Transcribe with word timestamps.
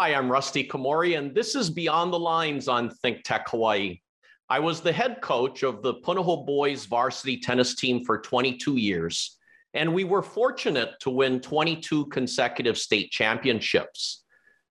Hi, 0.00 0.14
I'm 0.14 0.32
Rusty 0.32 0.66
Komori, 0.66 1.18
and 1.18 1.34
this 1.34 1.54
is 1.54 1.68
Beyond 1.68 2.10
the 2.10 2.18
Lines 2.18 2.68
on 2.68 2.88
Think 2.88 3.22
Tech 3.22 3.46
Hawaii. 3.50 4.00
I 4.48 4.58
was 4.58 4.80
the 4.80 4.94
head 4.94 5.20
coach 5.20 5.62
of 5.62 5.82
the 5.82 5.96
Punahou 5.96 6.46
Boys 6.46 6.86
varsity 6.86 7.38
tennis 7.38 7.74
team 7.74 8.02
for 8.06 8.18
22 8.18 8.76
years, 8.78 9.36
and 9.74 9.92
we 9.92 10.04
were 10.04 10.22
fortunate 10.22 10.92
to 11.00 11.10
win 11.10 11.38
22 11.38 12.06
consecutive 12.06 12.78
state 12.78 13.10
championships. 13.10 14.24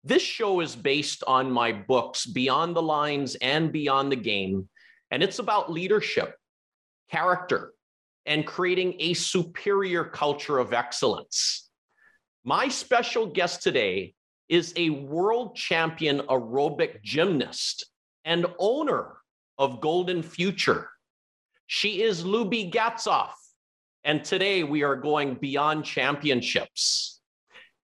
This 0.04 0.22
show 0.22 0.60
is 0.60 0.76
based 0.76 1.24
on 1.26 1.50
my 1.50 1.72
books, 1.72 2.24
Beyond 2.24 2.76
the 2.76 2.82
Lines 2.82 3.34
and 3.42 3.72
Beyond 3.72 4.12
the 4.12 4.16
Game, 4.16 4.68
and 5.10 5.24
it's 5.24 5.40
about 5.40 5.72
leadership, 5.72 6.36
character, 7.10 7.72
and 8.26 8.46
creating 8.46 8.94
a 9.00 9.14
superior 9.14 10.04
culture 10.04 10.60
of 10.60 10.72
excellence. 10.72 11.68
My 12.44 12.68
special 12.68 13.26
guest 13.26 13.64
today 13.64 14.14
is 14.48 14.72
a 14.76 14.90
world 14.90 15.56
champion 15.56 16.20
aerobic 16.28 17.02
gymnast 17.02 17.86
and 18.24 18.46
owner 18.58 19.16
of 19.58 19.80
Golden 19.80 20.22
Future. 20.22 20.88
She 21.66 22.02
is 22.02 22.22
Luby 22.22 22.72
Gatzoff, 22.72 23.32
and 24.04 24.24
today 24.24 24.62
we 24.62 24.82
are 24.82 24.96
going 24.96 25.34
beyond 25.34 25.84
championships. 25.84 27.20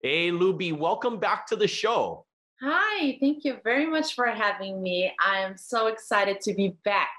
Hey, 0.02 0.32
Luby, 0.32 0.76
welcome 0.76 1.20
back 1.20 1.48
to 1.48 1.56
the 1.56 1.68
show. 1.68 2.26
Hi, 2.62 3.18
thank 3.22 3.44
you 3.44 3.58
very 3.64 3.86
much 3.86 4.16
for 4.16 4.26
having 4.26 4.82
me. 4.82 5.12
I 5.24 5.40
am 5.42 5.58
so 5.58 5.88
excited 5.88 6.42
to 6.42 6.56
be 6.56 6.76
back. 6.84 7.10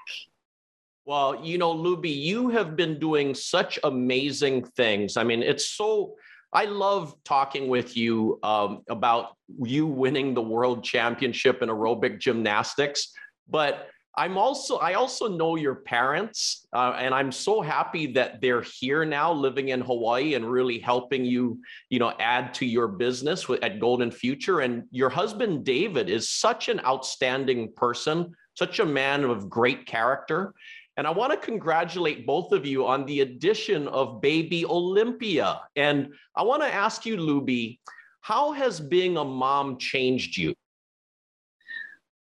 Well, 1.05 1.43
you 1.43 1.57
know, 1.57 1.73
Luby, 1.73 2.13
you 2.13 2.49
have 2.49 2.75
been 2.75 2.99
doing 2.99 3.33
such 3.33 3.79
amazing 3.83 4.65
things. 4.65 5.15
I 5.15 5.23
mean, 5.23 5.41
it's 5.41 5.67
so 5.67 6.15
I 6.51 6.65
love 6.65 7.15
talking 7.23 7.67
with 7.67 7.95
you 7.95 8.39
um, 8.43 8.81
about 8.89 9.35
you 9.61 9.85
winning 9.85 10.33
the 10.33 10.41
world 10.41 10.83
championship 10.83 11.61
in 11.61 11.69
aerobic 11.69 12.19
gymnastics, 12.19 13.11
but 13.47 13.87
I'm 14.17 14.37
also 14.37 14.77
I 14.77 14.95
also 14.95 15.29
know 15.29 15.55
your 15.55 15.75
parents, 15.75 16.67
uh, 16.73 16.93
and 16.97 17.13
I'm 17.13 17.31
so 17.31 17.61
happy 17.61 18.11
that 18.13 18.41
they're 18.41 18.63
here 18.63 19.05
now, 19.05 19.31
living 19.31 19.69
in 19.69 19.79
Hawaii, 19.79 20.33
and 20.33 20.49
really 20.49 20.79
helping 20.79 21.23
you, 21.23 21.61
you 21.89 21.99
know, 21.99 22.13
add 22.19 22.53
to 22.55 22.65
your 22.65 22.87
business 22.87 23.47
with, 23.47 23.63
at 23.63 23.79
Golden 23.79 24.11
Future. 24.11 24.59
And 24.59 24.83
your 24.91 25.09
husband 25.09 25.63
David 25.63 26.09
is 26.09 26.29
such 26.29 26.67
an 26.67 26.81
outstanding 26.81 27.71
person, 27.77 28.33
such 28.55 28.79
a 28.79 28.85
man 28.85 29.23
of 29.23 29.49
great 29.49 29.85
character, 29.85 30.53
and 30.99 31.07
I 31.07 31.11
want 31.11 31.31
to 31.31 31.37
congratulate 31.37 32.27
both 32.27 32.51
of 32.51 32.65
you 32.65 32.85
on 32.85 33.05
the 33.05 33.21
addition 33.21 33.87
of 33.87 34.19
baby 34.19 34.65
Olympia. 34.65 35.61
And 35.77 36.13
I 36.35 36.43
want 36.43 36.61
to 36.61 36.67
ask 36.67 37.05
you, 37.05 37.15
Luby, 37.15 37.79
how 38.19 38.51
has 38.51 38.81
being 38.81 39.15
a 39.15 39.23
mom 39.23 39.77
changed 39.77 40.35
you? 40.35 40.53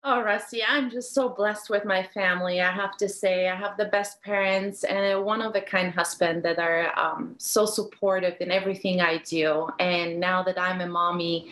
Oh, 0.03 0.21
Rusty, 0.21 0.63
I'm 0.63 0.91
just 0.91 1.15
so 1.15 1.29
blessed 1.29 1.71
with 1.71 1.83
my 1.83 2.03
family. 2.13 2.61
I 2.61 2.71
have 2.71 2.95
to 2.97 3.09
say, 3.09 3.49
I 3.49 3.55
have 3.55 3.75
the 3.75 3.85
best 3.85 4.21
parents 4.21 4.83
and 4.83 5.13
a 5.13 5.19
one 5.19 5.41
of 5.41 5.55
a 5.55 5.61
kind 5.61 5.91
husband 5.91 6.43
that 6.43 6.59
are 6.59 6.95
um, 6.95 7.33
so 7.39 7.65
supportive 7.65 8.35
in 8.39 8.51
everything 8.51 9.01
I 9.01 9.17
do. 9.17 9.67
And 9.79 10.19
now 10.19 10.43
that 10.43 10.59
I'm 10.59 10.81
a 10.81 10.87
mommy, 10.87 11.51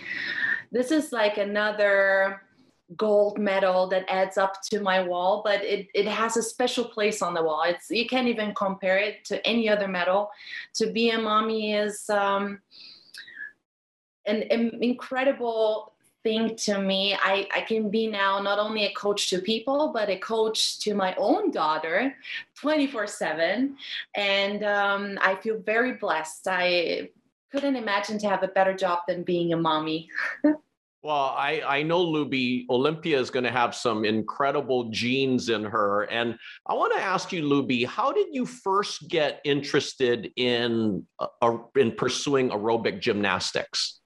this 0.71 0.91
is 0.91 1.11
like 1.11 1.39
another 1.39 2.43
gold 2.95 3.37
medal 3.37 3.87
that 3.87 4.05
adds 4.07 4.37
up 4.37 4.61
to 4.61 4.79
my 4.79 5.03
wall, 5.03 5.41
but 5.43 5.61
it, 5.63 5.87
it 5.93 6.07
has 6.07 6.37
a 6.37 6.43
special 6.43 6.85
place 6.85 7.21
on 7.21 7.33
the 7.33 7.43
wall. 7.43 7.63
It's 7.63 7.89
you 7.89 8.07
can't 8.07 8.27
even 8.27 8.53
compare 8.55 8.97
it 8.97 9.25
to 9.25 9.45
any 9.45 9.67
other 9.67 9.87
medal. 9.87 10.29
To 10.75 10.91
be 10.91 11.09
a 11.09 11.19
mommy 11.19 11.73
is 11.73 12.09
um, 12.09 12.61
an, 14.25 14.43
an 14.43 14.79
incredible 14.81 15.93
thing 16.23 16.55
to 16.55 16.79
me. 16.79 17.15
I, 17.15 17.47
I 17.53 17.61
can 17.61 17.89
be 17.89 18.07
now 18.07 18.41
not 18.41 18.59
only 18.59 18.85
a 18.85 18.93
coach 18.93 19.29
to 19.31 19.39
people, 19.39 19.91
but 19.93 20.09
a 20.09 20.17
coach 20.17 20.79
to 20.79 20.93
my 20.93 21.13
own 21.17 21.51
daughter 21.51 22.15
24 22.55 23.07
7. 23.07 23.75
And 24.15 24.63
um, 24.63 25.17
I 25.21 25.35
feel 25.35 25.59
very 25.59 25.93
blessed. 25.93 26.47
I 26.47 27.09
couldn't 27.51 27.75
imagine 27.75 28.17
to 28.19 28.29
have 28.29 28.43
a 28.43 28.49
better 28.49 28.73
job 28.73 28.99
than 29.07 29.23
being 29.23 29.53
a 29.53 29.57
mommy. 29.57 30.09
Well, 31.07 31.33
I, 31.37 31.61
I 31.65 31.83
know 31.83 32.05
Luby, 32.05 32.65
Olympia 32.69 33.17
is 33.17 33.29
going 33.29 33.45
to 33.45 33.51
have 33.51 33.73
some 33.73 34.03
incredible 34.03 34.89
genes 34.89 35.47
in 35.47 35.63
her. 35.63 36.03
And 36.11 36.37
I 36.67 36.73
want 36.73 36.93
to 36.97 37.01
ask 37.01 37.31
you, 37.31 37.43
Luby, 37.43 37.85
how 37.85 38.11
did 38.11 38.27
you 38.33 38.45
first 38.45 39.07
get 39.07 39.39
interested 39.45 40.33
in, 40.35 41.07
uh, 41.17 41.59
in 41.77 41.93
pursuing 41.93 42.49
aerobic 42.49 42.99
gymnastics? 42.99 44.01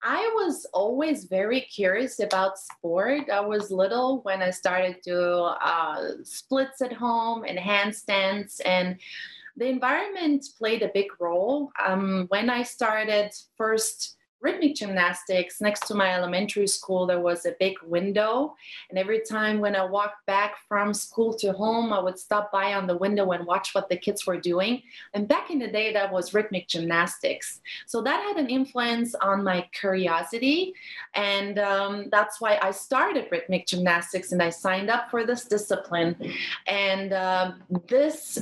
I 0.00 0.20
was 0.36 0.68
always 0.72 1.24
very 1.24 1.62
curious 1.62 2.20
about 2.20 2.58
sport. 2.58 3.28
I 3.28 3.40
was 3.40 3.72
little 3.72 4.20
when 4.22 4.40
I 4.40 4.50
started 4.50 4.98
to 5.02 5.18
uh, 5.20 6.10
splits 6.22 6.80
at 6.80 6.92
home 6.92 7.42
and 7.42 7.58
handstands, 7.58 8.60
and 8.64 9.00
the 9.56 9.66
environment 9.66 10.46
played 10.56 10.82
a 10.82 10.92
big 10.94 11.08
role. 11.18 11.72
Um, 11.84 12.26
when 12.28 12.50
I 12.50 12.62
started 12.62 13.32
first 13.56 14.14
rhythmic 14.40 14.74
gymnastics 14.74 15.60
next 15.60 15.86
to 15.86 15.94
my 15.94 16.14
elementary 16.14 16.66
school 16.66 17.06
there 17.06 17.20
was 17.20 17.44
a 17.46 17.54
big 17.58 17.74
window. 17.82 18.54
And 18.90 18.98
every 18.98 19.20
time 19.20 19.60
when 19.60 19.74
i 19.74 19.84
walked 19.84 20.24
back 20.26 20.56
from 20.68 20.94
school 20.94 21.34
to 21.34 21.52
home 21.52 21.92
i 21.92 22.00
would 22.00 22.18
stop 22.18 22.52
by 22.52 22.74
on 22.74 22.86
the 22.86 22.96
window 22.96 23.30
and 23.32 23.46
watch 23.46 23.74
what 23.74 23.88
the 23.88 23.96
kids 23.96 24.26
were 24.26 24.40
doing. 24.40 24.82
And 25.14 25.26
back 25.26 25.50
in 25.50 25.58
the 25.58 25.68
day 25.68 25.92
that 25.92 26.12
was 26.12 26.34
rhythmic 26.34 26.68
gymnastics. 26.68 27.60
So 27.86 28.02
that 28.02 28.22
had 28.22 28.36
an 28.36 28.48
influence 28.48 29.14
on 29.14 29.44
my 29.44 29.68
curiosity. 29.72 30.74
And 31.14 31.58
um, 31.58 32.08
that's 32.10 32.40
why 32.40 32.58
i 32.62 32.70
started 32.70 33.26
rhythmic 33.30 33.66
gymnastics 33.66 34.32
and 34.32 34.42
i 34.42 34.50
signed 34.50 34.90
up 34.90 35.10
for 35.10 35.24
this 35.24 35.44
discipline. 35.44 36.16
And 36.66 37.12
uh, 37.12 37.52
this 37.88 38.38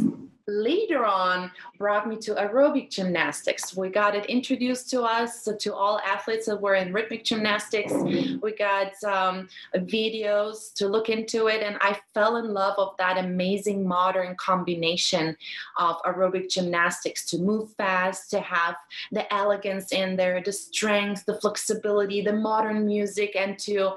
later 0.48 1.04
on 1.04 1.50
brought 1.78 2.08
me 2.08 2.16
to 2.16 2.34
aerobic 2.34 2.90
gymnastics. 2.90 3.76
We 3.76 3.88
got 3.88 4.14
it 4.14 4.26
introduced 4.26 4.88
to 4.90 5.02
us, 5.02 5.44
to 5.44 5.74
all 5.74 5.98
athletes 6.00 6.46
that 6.46 6.60
were 6.60 6.74
in 6.74 6.92
rhythmic 6.92 7.24
gymnastics. 7.24 7.92
We 7.92 8.54
got 8.56 8.92
um, 9.04 9.48
videos 9.74 10.72
to 10.74 10.88
look 10.88 11.08
into 11.08 11.48
it, 11.48 11.62
and 11.62 11.76
I 11.80 11.98
fell 12.14 12.36
in 12.36 12.52
love 12.52 12.78
of 12.78 12.96
that 12.98 13.18
amazing 13.18 13.86
modern 13.86 14.36
combination 14.36 15.36
of 15.78 15.96
aerobic 16.02 16.48
gymnastics 16.48 17.26
to 17.26 17.38
move 17.38 17.72
fast, 17.74 18.30
to 18.30 18.40
have 18.40 18.76
the 19.10 19.32
elegance 19.34 19.92
in 19.92 20.16
there, 20.16 20.40
the 20.42 20.52
strength, 20.52 21.26
the 21.26 21.40
flexibility, 21.40 22.20
the 22.20 22.32
modern 22.32 22.86
music, 22.86 23.34
and 23.36 23.58
to, 23.58 23.94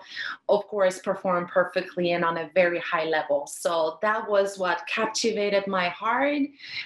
of 0.47 0.67
course, 0.67 0.99
perform 0.99 1.47
perfectly 1.47 2.13
and 2.13 2.25
on 2.25 2.37
a 2.37 2.49
very 2.55 2.79
high 2.79 3.05
level. 3.05 3.45
So 3.45 3.99
that 4.01 4.27
was 4.27 4.57
what 4.57 4.87
captivated 4.87 5.67
my 5.67 5.89
heart 5.89 6.38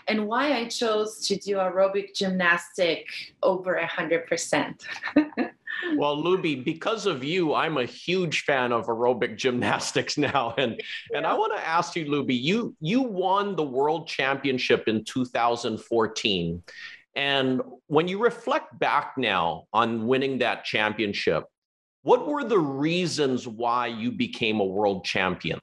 and 0.07 0.27
why 0.27 0.53
I 0.53 0.67
chose 0.67 1.25
to 1.27 1.35
do 1.35 1.57
aerobic 1.57 2.13
gymnastic 2.13 3.07
over 3.41 3.75
a 3.75 3.87
hundred 3.87 4.27
percent. 4.27 4.83
well, 5.95 6.21
Luby, 6.21 6.63
because 6.63 7.05
of 7.05 7.23
you, 7.23 7.53
I'm 7.53 7.77
a 7.77 7.85
huge 7.85 8.43
fan 8.43 8.71
of 8.71 8.87
aerobic 8.87 9.37
gymnastics 9.43 10.17
now. 10.17 10.53
And 10.57 10.75
yeah. 11.11 11.17
and 11.17 11.25
I 11.25 11.33
want 11.33 11.55
to 11.55 11.67
ask 11.67 11.95
you, 11.95 12.05
Luby, 12.05 12.39
you 12.39 12.75
you 12.79 13.01
won 13.01 13.55
the 13.55 13.63
world 13.63 14.07
championship 14.07 14.87
in 14.87 15.03
2014. 15.05 16.63
And 17.15 17.61
when 17.87 18.07
you 18.07 18.17
reflect 18.17 18.79
back 18.79 19.13
now 19.17 19.65
on 19.71 20.07
winning 20.07 20.39
that 20.39 20.65
championship, 20.65 21.43
what 22.01 22.27
were 22.27 22.43
the 22.43 22.59
reasons 22.59 23.47
why 23.47 23.87
you 23.87 24.11
became 24.11 24.59
a 24.59 24.65
world 24.65 25.05
champion? 25.05 25.59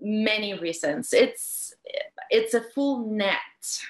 Many 0.00 0.54
reasons. 0.54 1.12
It's 1.12 1.61
it's 2.30 2.54
a 2.54 2.60
full 2.60 3.06
net 3.06 3.38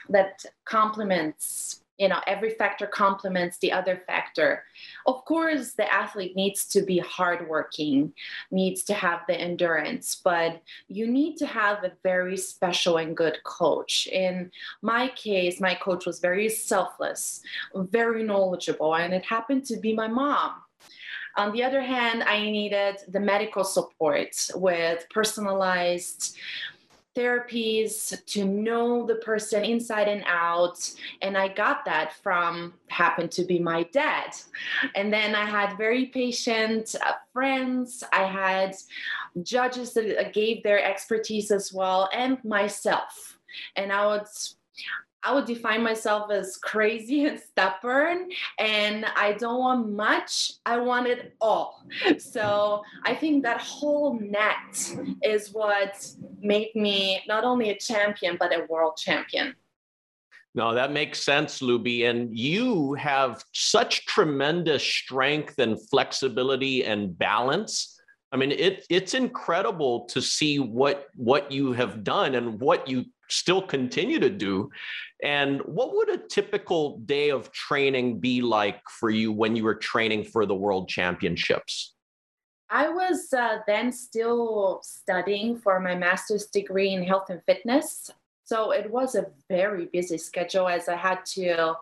that 0.08 0.44
complements 0.64 1.82
you 1.98 2.08
know 2.08 2.20
every 2.26 2.50
factor 2.50 2.86
complements 2.86 3.58
the 3.58 3.70
other 3.70 4.02
factor. 4.08 4.64
Of 5.06 5.24
course 5.24 5.74
the 5.74 5.90
athlete 5.92 6.34
needs 6.34 6.66
to 6.68 6.82
be 6.82 6.98
hardworking 6.98 8.12
needs 8.50 8.82
to 8.84 8.94
have 8.94 9.20
the 9.28 9.40
endurance 9.40 10.16
but 10.16 10.60
you 10.88 11.06
need 11.06 11.36
to 11.36 11.46
have 11.46 11.84
a 11.84 11.92
very 12.02 12.36
special 12.36 12.96
and 12.96 13.16
good 13.16 13.38
coach. 13.44 14.08
In 14.10 14.50
my 14.80 15.08
case 15.14 15.60
my 15.60 15.74
coach 15.74 16.04
was 16.04 16.18
very 16.18 16.48
selfless 16.48 17.42
very 17.74 18.24
knowledgeable 18.24 18.96
and 18.96 19.14
it 19.14 19.24
happened 19.24 19.64
to 19.66 19.76
be 19.76 19.94
my 19.94 20.08
mom. 20.08 20.54
On 21.36 21.52
the 21.52 21.62
other 21.62 21.82
hand 21.82 22.24
i 22.24 22.40
needed 22.40 22.96
the 23.08 23.20
medical 23.20 23.64
support 23.64 24.34
with 24.56 25.06
personalized 25.10 26.36
therapies 27.14 28.24
to 28.26 28.44
know 28.44 29.06
the 29.06 29.16
person 29.16 29.64
inside 29.64 30.08
and 30.08 30.24
out. 30.26 30.90
And 31.20 31.36
i 31.36 31.48
got 31.48 31.84
that 31.84 32.14
from 32.22 32.74
happened 32.88 33.30
to 33.32 33.44
be 33.44 33.58
my 33.58 33.84
dad. 33.84 34.34
And 34.94 35.12
then 35.12 35.34
i 35.34 35.44
had 35.44 35.76
very 35.76 36.06
patient 36.06 36.94
uh, 37.04 37.12
friends. 37.32 38.02
I 38.12 38.24
had 38.24 38.74
judges 39.42 39.92
that 39.94 40.32
gave 40.32 40.62
their 40.62 40.82
expertise 40.84 41.50
as 41.50 41.72
well 41.72 42.08
and 42.12 42.42
myself. 42.44 43.38
And 43.76 43.92
i 43.92 44.06
would 44.06 44.26
I 45.24 45.32
would 45.34 45.44
define 45.44 45.82
myself 45.82 46.30
as 46.32 46.56
crazy 46.56 47.26
and 47.26 47.38
stubborn, 47.38 48.28
and 48.58 49.04
I 49.16 49.34
don't 49.34 49.60
want 49.60 49.92
much. 49.92 50.52
I 50.66 50.78
want 50.78 51.06
it 51.06 51.34
all. 51.40 51.86
So 52.18 52.82
I 53.04 53.14
think 53.14 53.44
that 53.44 53.60
whole 53.60 54.18
net 54.18 54.94
is 55.22 55.52
what 55.52 56.06
made 56.40 56.74
me 56.74 57.22
not 57.28 57.44
only 57.44 57.70
a 57.70 57.78
champion, 57.78 58.36
but 58.38 58.52
a 58.52 58.66
world 58.68 58.96
champion. 58.96 59.54
No, 60.54 60.74
that 60.74 60.92
makes 60.92 61.22
sense, 61.22 61.60
Luby. 61.60 62.10
And 62.10 62.36
you 62.36 62.94
have 62.94 63.42
such 63.52 64.04
tremendous 64.04 64.82
strength 64.82 65.58
and 65.58 65.80
flexibility 65.88 66.84
and 66.84 67.16
balance. 67.16 67.98
I 68.32 68.36
mean, 68.36 68.50
it, 68.52 68.86
it's 68.88 69.12
incredible 69.14 70.06
to 70.06 70.22
see 70.22 70.58
what 70.58 71.08
what 71.16 71.52
you 71.52 71.72
have 71.72 72.02
done 72.02 72.34
and 72.34 72.58
what 72.58 72.88
you 72.88 73.04
still 73.28 73.62
continue 73.62 74.18
to 74.18 74.30
do. 74.30 74.70
And 75.22 75.60
what 75.62 75.94
would 75.94 76.08
a 76.08 76.18
typical 76.18 76.98
day 76.98 77.30
of 77.30 77.52
training 77.52 78.20
be 78.20 78.40
like 78.40 78.80
for 78.88 79.10
you 79.10 79.32
when 79.32 79.54
you 79.54 79.64
were 79.64 79.74
training 79.74 80.24
for 80.24 80.46
the 80.46 80.54
World 80.54 80.88
Championships? 80.88 81.94
I 82.70 82.88
was 82.88 83.32
uh, 83.34 83.58
then 83.66 83.92
still 83.92 84.80
studying 84.82 85.58
for 85.58 85.78
my 85.78 85.94
master's 85.94 86.46
degree 86.46 86.94
in 86.94 87.02
health 87.02 87.28
and 87.28 87.42
fitness. 87.44 88.10
So 88.44 88.72
it 88.72 88.90
was 88.90 89.14
a 89.14 89.26
very 89.48 89.86
busy 89.92 90.18
schedule 90.18 90.68
as 90.68 90.88
I 90.88 90.96
had 90.96 91.24
to 91.34 91.74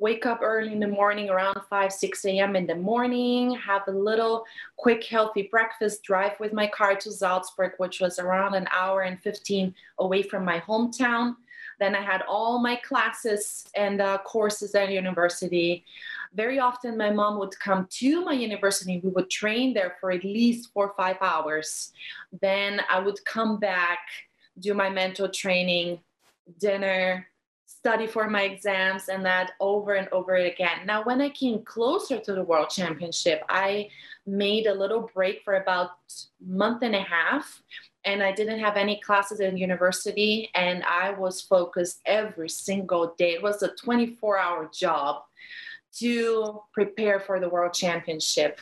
wake 0.00 0.24
up 0.24 0.40
early 0.42 0.72
in 0.72 0.80
the 0.80 0.88
morning 0.88 1.28
around 1.28 1.60
5 1.68 1.92
6 1.92 2.24
a.m 2.24 2.56
in 2.56 2.66
the 2.66 2.74
morning 2.74 3.54
have 3.54 3.82
a 3.86 3.92
little 3.92 4.44
quick 4.76 5.04
healthy 5.04 5.42
breakfast 5.42 6.02
drive 6.02 6.32
with 6.40 6.52
my 6.52 6.66
car 6.66 6.96
to 6.96 7.12
salzburg 7.12 7.72
which 7.76 8.00
was 8.00 8.18
around 8.18 8.54
an 8.54 8.66
hour 8.72 9.02
and 9.02 9.20
15 9.20 9.74
away 9.98 10.22
from 10.22 10.44
my 10.44 10.58
hometown. 10.60 11.36
Then 11.78 11.94
i 11.94 12.00
had 12.00 12.22
all 12.28 12.58
my 12.58 12.76
classes 12.76 13.64
and 13.74 14.00
uh, 14.00 14.18
courses 14.18 14.74
at 14.74 14.90
university. 14.90 15.84
Very 16.34 16.58
often 16.58 16.96
my 16.96 17.10
mom 17.10 17.38
would 17.38 17.58
come 17.58 17.86
to 17.90 18.24
my 18.24 18.32
university. 18.32 19.00
We 19.02 19.10
would 19.10 19.30
train 19.30 19.74
there 19.74 19.96
for 20.00 20.12
at 20.12 20.24
least 20.24 20.72
four 20.72 20.88
or 20.88 20.94
five 20.96 21.18
hours. 21.20 21.92
Then 22.40 22.80
i 22.90 22.98
would 22.98 23.22
come 23.24 23.58
back 23.58 24.00
do 24.58 24.74
my 24.74 24.90
mental 24.90 25.28
training 25.28 26.00
dinner 26.58 27.26
study 27.70 28.06
for 28.06 28.28
my 28.28 28.42
exams 28.42 29.08
and 29.08 29.24
that 29.24 29.52
over 29.60 29.94
and 29.94 30.08
over 30.10 30.34
again. 30.34 30.84
Now, 30.86 31.04
when 31.04 31.20
I 31.20 31.30
came 31.30 31.62
closer 31.62 32.18
to 32.18 32.34
the 32.34 32.42
World 32.42 32.68
Championship, 32.68 33.42
I 33.48 33.88
made 34.26 34.66
a 34.66 34.74
little 34.74 35.08
break 35.14 35.42
for 35.44 35.54
about 35.54 35.90
month 36.44 36.82
and 36.82 36.96
a 36.96 37.02
half 37.02 37.62
and 38.04 38.22
I 38.22 38.32
didn't 38.32 38.58
have 38.58 38.76
any 38.76 39.00
classes 39.00 39.40
in 39.40 39.56
university 39.56 40.50
and 40.54 40.82
I 40.84 41.12
was 41.12 41.40
focused 41.40 42.00
every 42.06 42.48
single 42.48 43.14
day. 43.16 43.34
It 43.34 43.42
was 43.42 43.62
a 43.62 43.74
24 43.74 44.38
hour 44.38 44.70
job 44.72 45.22
to 45.98 46.62
prepare 46.72 47.20
for 47.20 47.38
the 47.38 47.48
World 47.48 47.72
Championship. 47.72 48.60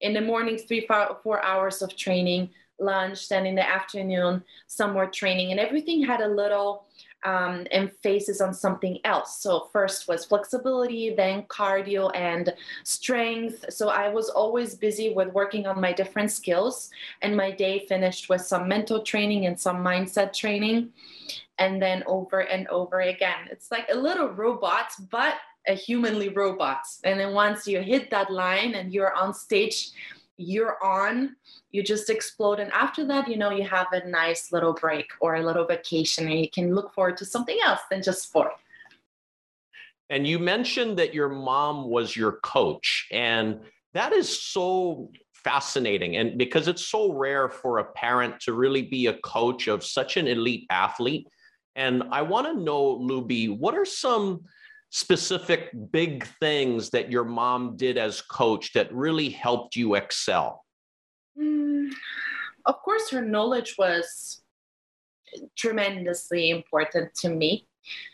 In 0.00 0.14
the 0.14 0.20
morning, 0.20 0.56
three, 0.56 0.88
four 1.22 1.44
hours 1.44 1.82
of 1.82 1.94
training, 1.94 2.50
lunch, 2.78 3.28
then 3.28 3.44
in 3.44 3.54
the 3.54 3.68
afternoon, 3.68 4.42
some 4.66 4.92
more 4.92 5.06
training, 5.06 5.50
and 5.50 5.60
everything 5.60 6.02
had 6.02 6.20
a 6.20 6.28
little 6.28 6.86
um, 7.24 7.66
emphasis 7.70 8.40
on 8.40 8.54
something 8.54 8.98
else. 9.04 9.40
So 9.40 9.68
first 9.72 10.08
was 10.08 10.24
flexibility, 10.24 11.14
then 11.14 11.42
cardio 11.44 12.10
and 12.14 12.52
strength. 12.84 13.66
So 13.70 13.88
I 13.88 14.08
was 14.08 14.28
always 14.28 14.74
busy 14.74 15.12
with 15.12 15.28
working 15.32 15.66
on 15.66 15.80
my 15.80 15.92
different 15.92 16.30
skills, 16.30 16.90
and 17.22 17.36
my 17.36 17.50
day 17.50 17.86
finished 17.86 18.28
with 18.28 18.40
some 18.40 18.68
mental 18.68 19.02
training 19.02 19.46
and 19.46 19.58
some 19.58 19.84
mindset 19.84 20.32
training, 20.32 20.90
and 21.58 21.80
then 21.80 22.02
over 22.06 22.40
and 22.40 22.66
over 22.68 23.00
again. 23.00 23.48
It's 23.50 23.70
like 23.70 23.88
a 23.92 23.96
little 23.96 24.28
robot, 24.28 24.92
but 25.10 25.34
a 25.68 25.74
humanly 25.74 26.30
robot. 26.30 26.80
And 27.04 27.20
then 27.20 27.34
once 27.34 27.66
you 27.66 27.80
hit 27.82 28.10
that 28.10 28.30
line 28.30 28.74
and 28.74 28.92
you're 28.92 29.12
on 29.12 29.34
stage, 29.34 29.90
you're 30.40 30.82
on 30.82 31.36
you 31.70 31.82
just 31.82 32.08
explode 32.08 32.58
and 32.58 32.72
after 32.72 33.04
that 33.04 33.28
you 33.28 33.36
know 33.36 33.50
you 33.50 33.62
have 33.62 33.86
a 33.92 34.06
nice 34.08 34.52
little 34.52 34.72
break 34.72 35.10
or 35.20 35.36
a 35.36 35.44
little 35.44 35.66
vacation 35.66 36.26
and 36.28 36.40
you 36.40 36.50
can 36.50 36.74
look 36.74 36.92
forward 36.94 37.16
to 37.18 37.24
something 37.24 37.58
else 37.64 37.80
than 37.90 38.02
just 38.02 38.22
sport. 38.22 38.52
And 40.08 40.26
you 40.26 40.38
mentioned 40.38 40.98
that 40.98 41.14
your 41.14 41.28
mom 41.28 41.88
was 41.88 42.16
your 42.16 42.32
coach 42.42 43.06
and 43.12 43.60
that 43.92 44.12
is 44.12 44.42
so 44.42 45.10
fascinating 45.34 46.16
and 46.16 46.38
because 46.38 46.68
it's 46.68 46.86
so 46.86 47.12
rare 47.12 47.48
for 47.48 47.78
a 47.78 47.84
parent 47.84 48.40
to 48.40 48.52
really 48.52 48.82
be 48.82 49.06
a 49.06 49.18
coach 49.18 49.68
of 49.68 49.84
such 49.84 50.16
an 50.16 50.26
elite 50.26 50.66
athlete. 50.70 51.28
And 51.76 52.02
i 52.10 52.22
want 52.22 52.46
to 52.46 52.62
know 52.62 52.98
luby 52.98 53.56
what 53.56 53.74
are 53.74 53.84
some 53.84 54.44
specific 54.90 55.70
big 55.92 56.26
things 56.40 56.90
that 56.90 57.10
your 57.10 57.24
mom 57.24 57.76
did 57.76 57.96
as 57.96 58.20
coach 58.20 58.72
that 58.72 58.92
really 58.92 59.28
helped 59.28 59.76
you 59.76 59.94
excel 59.94 60.64
Mm, 61.38 61.90
of 62.66 62.82
course, 62.82 63.10
her 63.10 63.22
knowledge 63.22 63.76
was 63.78 64.42
tremendously 65.56 66.50
important 66.50 67.14
to 67.16 67.30
me. 67.30 67.66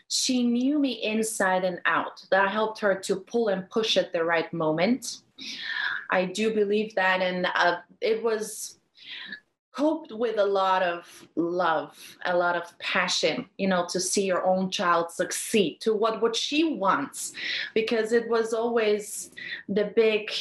She 0.07 0.43
knew 0.43 0.79
me 0.79 1.03
inside 1.03 1.65
and 1.65 1.79
out. 1.85 2.21
That 2.31 2.49
helped 2.49 2.79
her 2.79 2.95
to 2.95 3.17
pull 3.17 3.49
and 3.49 3.69
push 3.69 3.97
at 3.97 4.13
the 4.13 4.23
right 4.23 4.51
moment. 4.53 5.21
I 6.09 6.25
do 6.25 6.53
believe 6.53 6.95
that, 6.95 7.21
and 7.21 7.47
uh, 7.53 7.77
it 7.99 8.23
was 8.23 8.79
coped 9.77 10.11
with 10.11 10.37
a 10.39 10.45
lot 10.45 10.81
of 10.81 11.27
love, 11.35 11.95
a 12.25 12.35
lot 12.35 12.55
of 12.55 12.77
passion, 12.79 13.45
you 13.57 13.67
know, 13.67 13.85
to 13.89 13.99
see 13.99 14.25
your 14.25 14.43
own 14.45 14.71
child 14.71 15.11
succeed 15.11 15.79
to 15.81 15.93
what 15.93 16.21
what 16.21 16.35
she 16.35 16.59
wants, 16.85 17.33
because 17.73 18.11
it 18.11 18.27
was 18.27 18.53
always 18.53 19.31
the 19.69 19.85
big 19.95 20.31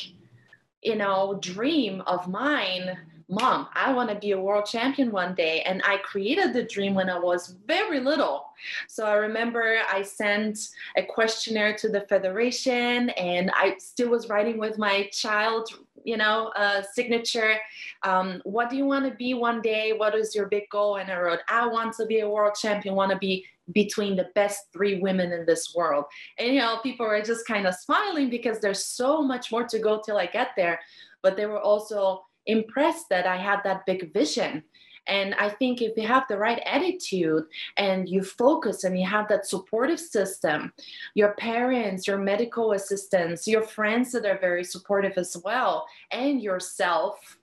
you 0.83 0.95
know, 0.95 1.37
dream 1.41 2.01
of 2.07 2.29
mine 2.29 2.97
mom, 3.29 3.67
I 3.75 3.93
want 3.93 4.09
to 4.11 4.15
be 4.15 4.33
a 4.33 4.41
world 4.41 4.67
champion 4.67 5.11
one 5.11 5.35
day. 5.35 5.63
And 5.63 5.83
I 5.85 5.97
created 5.99 6.53
the 6.53 6.63
dream 6.63 6.95
when 6.95 7.11
I 7.11 7.19
was 7.19 7.57
very 7.67 8.01
little. 8.01 8.47
So 8.89 9.05
I 9.05 9.15
remember 9.15 9.79
I 9.93 10.03
sent 10.03 10.59
a 10.97 11.03
questionnaire 11.03 11.77
to 11.79 11.89
the 11.89 12.03
federation 12.03 13.11
and 13.11 13.51
I 13.55 13.77
still 13.79 14.11
was 14.11 14.29
writing 14.29 14.59
with 14.59 14.79
my 14.79 15.09
child, 15.13 15.69
you 16.07 16.17
know, 16.17 16.53
uh, 16.57 16.83
signature. 16.95 17.57
Um, 18.05 18.41
what 18.45 18.71
do 18.71 18.77
you 18.77 18.87
want 18.87 19.05
to 19.05 19.15
be 19.17 19.35
one 19.35 19.61
day? 19.61 19.93
What 19.93 20.15
is 20.15 20.35
your 20.35 20.47
big 20.47 20.69
goal? 20.71 20.97
And 20.97 21.11
I 21.11 21.19
wrote, 21.21 21.41
I 21.49 21.67
want 21.67 21.95
to 21.97 22.07
be 22.07 22.21
a 22.21 22.31
world 22.31 22.55
champion, 22.55 22.95
want 22.95 23.11
to 23.11 23.19
be 23.19 23.45
between 23.73 24.15
the 24.15 24.29
best 24.37 24.73
three 24.73 25.01
women 25.01 25.33
in 25.33 25.45
this 25.45 25.75
world. 25.75 26.05
And, 26.39 26.55
you 26.55 26.61
know, 26.61 26.79
people 26.85 27.07
were 27.07 27.21
just 27.21 27.47
kind 27.47 27.67
of 27.67 27.75
smiling 27.75 28.31
because 28.31 28.61
there's 28.61 28.85
so 28.85 29.21
much 29.21 29.51
more 29.51 29.65
to 29.65 29.79
go 29.81 30.01
till 30.01 30.17
I 30.17 30.27
get 30.27 30.51
there. 30.57 30.79
But 31.23 31.37
they 31.37 31.47
were 31.47 31.61
also 31.61 32.25
impressed 32.47 33.09
that 33.11 33.27
I 33.27 33.37
had 33.37 33.61
that 33.65 33.85
big 33.87 34.13
vision. 34.15 34.63
And 35.07 35.35
I 35.35 35.49
think 35.49 35.83
if 35.83 35.97
you 35.97 36.07
have 36.07 36.25
the 36.29 36.39
right 36.39 36.61
attitude 36.67 37.45
and 37.77 38.09
you 38.09 38.23
focus 38.23 38.85
and 38.85 38.99
you 38.99 39.07
have 39.07 39.29
that 39.29 39.47
supportive 39.47 40.01
system, 40.01 40.73
your 41.15 41.35
parents, 41.35 42.07
your 42.07 42.19
medical 42.19 42.73
assistants, 42.73 43.47
your 43.47 43.63
friends 43.63 44.13
that 44.13 44.27
are 44.27 44.39
very 44.39 44.65
supportive 44.65 45.15
as 45.17 45.37
well, 45.45 45.87
and 46.11 46.43
yourself, 46.43 47.39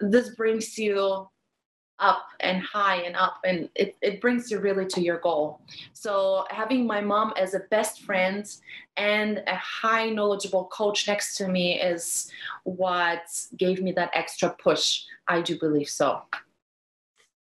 this 0.00 0.34
brings 0.34 0.78
you 0.78 1.28
up 2.00 2.28
and 2.40 2.62
high 2.62 3.02
and 3.02 3.14
up 3.14 3.40
and 3.44 3.68
it, 3.74 3.94
it 4.00 4.20
brings 4.20 4.50
you 4.50 4.58
really 4.58 4.86
to 4.86 5.02
your 5.02 5.18
goal. 5.18 5.60
So 5.92 6.46
having 6.48 6.86
my 6.86 7.00
mom 7.00 7.34
as 7.36 7.52
a 7.52 7.60
best 7.70 8.02
friend 8.02 8.50
and 8.96 9.42
a 9.46 9.56
high 9.56 10.08
knowledgeable 10.08 10.64
coach 10.72 11.06
next 11.06 11.36
to 11.36 11.48
me 11.48 11.80
is 11.80 12.30
what 12.64 13.22
gave 13.56 13.82
me 13.82 13.92
that 13.92 14.10
extra 14.14 14.50
push. 14.58 15.02
I 15.28 15.42
do 15.42 15.58
believe 15.58 15.88
so 15.88 16.22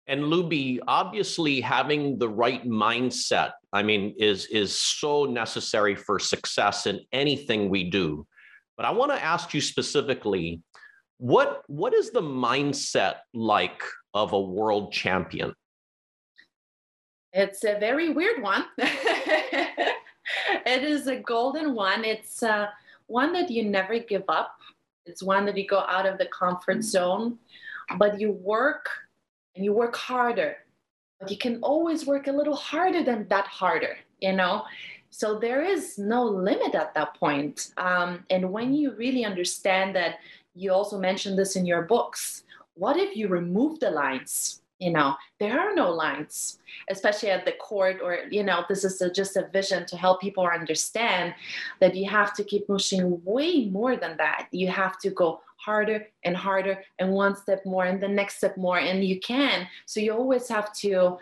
and 0.08 0.22
luby 0.22 0.78
obviously 0.86 1.60
having 1.60 2.18
the 2.18 2.28
right 2.28 2.66
mindset 2.66 3.52
i 3.72 3.82
mean 3.82 4.14
is 4.18 4.46
is 4.46 4.78
so 4.78 5.24
necessary 5.24 5.94
for 5.94 6.18
success 6.18 6.86
in 6.86 7.00
anything 7.12 7.68
we 7.68 7.90
do 7.90 8.26
but 8.76 8.86
i 8.86 8.90
want 8.90 9.10
to 9.10 9.24
ask 9.24 9.52
you 9.54 9.60
specifically 9.60 10.60
what 11.18 11.62
what 11.66 11.94
is 11.94 12.10
the 12.10 12.20
mindset 12.20 13.16
like 13.32 13.82
of 14.14 14.32
a 14.32 14.40
world 14.40 14.92
champion? 14.92 15.54
It's 17.32 17.64
a 17.64 17.78
very 17.78 18.10
weird 18.10 18.42
one. 18.42 18.64
it 18.78 19.92
is 20.82 21.06
a 21.06 21.16
golden 21.16 21.74
one. 21.74 22.04
It's 22.04 22.42
uh, 22.42 22.68
one 23.06 23.32
that 23.34 23.50
you 23.50 23.64
never 23.64 23.98
give 23.98 24.24
up. 24.28 24.56
It's 25.04 25.22
one 25.22 25.44
that 25.46 25.56
you 25.56 25.66
go 25.66 25.80
out 25.80 26.06
of 26.06 26.18
the 26.18 26.26
comfort 26.26 26.82
zone, 26.82 27.38
but 27.98 28.18
you 28.18 28.32
work 28.32 28.88
and 29.56 29.64
you 29.64 29.72
work 29.72 29.96
harder. 29.96 30.58
But 31.18 31.30
you 31.30 31.38
can 31.38 31.58
always 31.62 32.06
work 32.06 32.26
a 32.26 32.32
little 32.32 32.54
harder 32.54 33.02
than 33.02 33.26
that 33.28 33.46
harder, 33.46 33.96
you 34.20 34.34
know? 34.34 34.64
So 35.10 35.38
there 35.38 35.64
is 35.64 35.98
no 35.98 36.24
limit 36.24 36.74
at 36.74 36.92
that 36.94 37.14
point. 37.14 37.72
Um, 37.78 38.24
and 38.28 38.52
when 38.52 38.74
you 38.74 38.94
really 38.94 39.24
understand 39.24 39.96
that, 39.96 40.16
you 40.54 40.72
also 40.72 40.98
mentioned 40.98 41.38
this 41.38 41.56
in 41.56 41.66
your 41.66 41.82
books, 41.82 42.44
what 42.74 42.96
if 42.96 43.16
you 43.16 43.28
remove 43.28 43.80
the 43.80 43.90
lines? 43.90 44.60
you 44.78 44.90
know 44.90 45.14
there 45.40 45.58
are 45.58 45.74
no 45.74 45.90
lines 45.90 46.58
especially 46.90 47.30
at 47.30 47.44
the 47.44 47.52
court 47.52 47.98
or 48.02 48.18
you 48.30 48.42
know 48.42 48.64
this 48.68 48.84
is 48.84 49.00
a, 49.00 49.10
just 49.10 49.36
a 49.36 49.48
vision 49.52 49.86
to 49.86 49.96
help 49.96 50.20
people 50.20 50.46
understand 50.46 51.34
that 51.80 51.94
you 51.94 52.08
have 52.08 52.34
to 52.34 52.44
keep 52.44 52.66
pushing 52.66 53.22
way 53.24 53.66
more 53.66 53.96
than 53.96 54.16
that 54.16 54.48
you 54.50 54.68
have 54.68 54.98
to 54.98 55.10
go 55.10 55.40
harder 55.66 56.06
and 56.24 56.36
harder 56.36 56.78
and 57.00 57.10
one 57.10 57.34
step 57.34 57.60
more 57.66 57.84
and 57.84 58.00
the 58.00 58.06
next 58.06 58.36
step 58.36 58.56
more 58.56 58.78
and 58.78 59.04
you 59.04 59.18
can. 59.18 59.66
So 59.84 59.98
you 59.98 60.12
always 60.12 60.46
have 60.48 60.72
to 60.74 61.18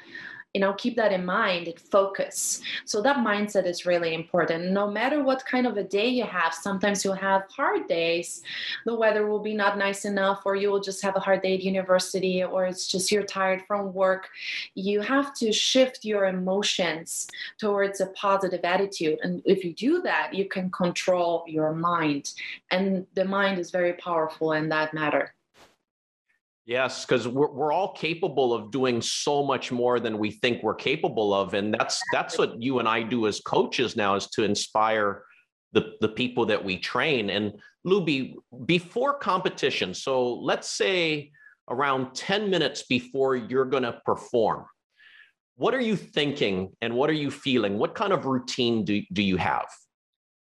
you 0.55 0.61
know 0.61 0.73
keep 0.73 0.97
that 0.97 1.13
in 1.13 1.27
mind 1.27 1.67
and 1.67 1.79
focus. 1.79 2.63
So 2.85 3.03
that 3.03 3.17
mindset 3.17 3.67
is 3.67 3.85
really 3.85 4.15
important. 4.15 4.71
No 4.71 4.89
matter 4.89 5.23
what 5.23 5.45
kind 5.45 5.67
of 5.67 5.77
a 5.77 5.83
day 5.83 6.09
you 6.09 6.25
have 6.25 6.55
sometimes 6.55 7.05
you'll 7.05 7.15
have 7.15 7.43
hard 7.51 7.89
days. 7.89 8.43
The 8.87 8.95
weather 8.95 9.27
will 9.27 9.41
be 9.41 9.55
not 9.55 9.77
nice 9.77 10.05
enough 10.05 10.43
or 10.47 10.55
you 10.55 10.71
will 10.71 10.81
just 10.81 11.03
have 11.03 11.17
a 11.17 11.21
hard 11.21 11.43
day 11.43 11.55
at 11.55 11.63
university 11.63 12.45
or 12.45 12.67
it's 12.67 12.87
just 12.87 13.11
you're 13.11 13.25
tired 13.25 13.63
from 13.67 13.93
work. 13.93 14.29
You 14.75 15.01
have 15.01 15.35
to 15.35 15.53
shift 15.53 16.05
your 16.05 16.27
emotions 16.27 17.29
towards 17.59 18.01
a 18.01 18.07
positive 18.07 18.61
attitude. 18.63 19.19
And 19.23 19.43
if 19.45 19.65
you 19.65 19.75
do 19.75 20.03
that 20.03 20.33
you 20.33 20.49
can 20.49 20.71
control 20.71 21.45
your 21.49 21.75
mind. 21.75 22.33
And 22.71 23.07
the 23.15 23.25
mind 23.25 23.59
is 23.59 23.73
very 23.73 23.95
powerful 23.95 24.53
in 24.53 24.69
that 24.69 24.95
matter 24.95 25.34
Yes, 26.67 27.05
because 27.05 27.29
we're, 27.29 27.51
we're 27.51 27.73
all 27.73 27.93
capable 27.93 28.55
of 28.55 28.71
doing 28.71 29.03
so 29.03 29.45
much 29.45 29.71
more 29.71 30.01
than 30.01 30.17
we 30.19 30.31
think 30.31 30.63
we're 30.63 30.75
capable 30.75 31.35
of. 31.35 31.53
And 31.53 31.75
that's 31.75 32.01
that's 32.13 32.39
what 32.39 32.61
you 32.63 32.79
and 32.79 32.89
I 32.89 33.03
do 33.03 33.27
as 33.27 33.41
coaches 33.41 33.97
now 33.97 34.15
is 34.15 34.29
to 34.29 34.45
inspire 34.45 35.25
the, 35.73 35.93
the 36.01 36.09
people 36.09 36.47
that 36.47 36.65
we 36.65 36.79
train. 36.79 37.29
And 37.29 37.53
Luby, 37.87 38.35
before 38.65 39.19
competition, 39.19 39.93
so 39.93 40.35
let's 40.35 40.71
say 40.71 41.33
around 41.69 42.15
10 42.15 42.49
minutes 42.49 42.85
before 42.85 43.37
you're 43.37 43.65
going 43.67 43.83
to 43.83 44.01
perform, 44.07 44.65
what 45.57 45.75
are 45.75 45.81
you 45.81 45.97
thinking 45.97 46.73
and 46.81 46.95
what 46.95 47.11
are 47.11 47.15
you 47.15 47.31
feeling? 47.31 47.79
What 47.79 47.95
kind 47.95 48.13
of 48.13 48.25
routine 48.25 48.85
do, 48.85 49.03
do 49.13 49.23
you 49.23 49.37
have? 49.37 49.67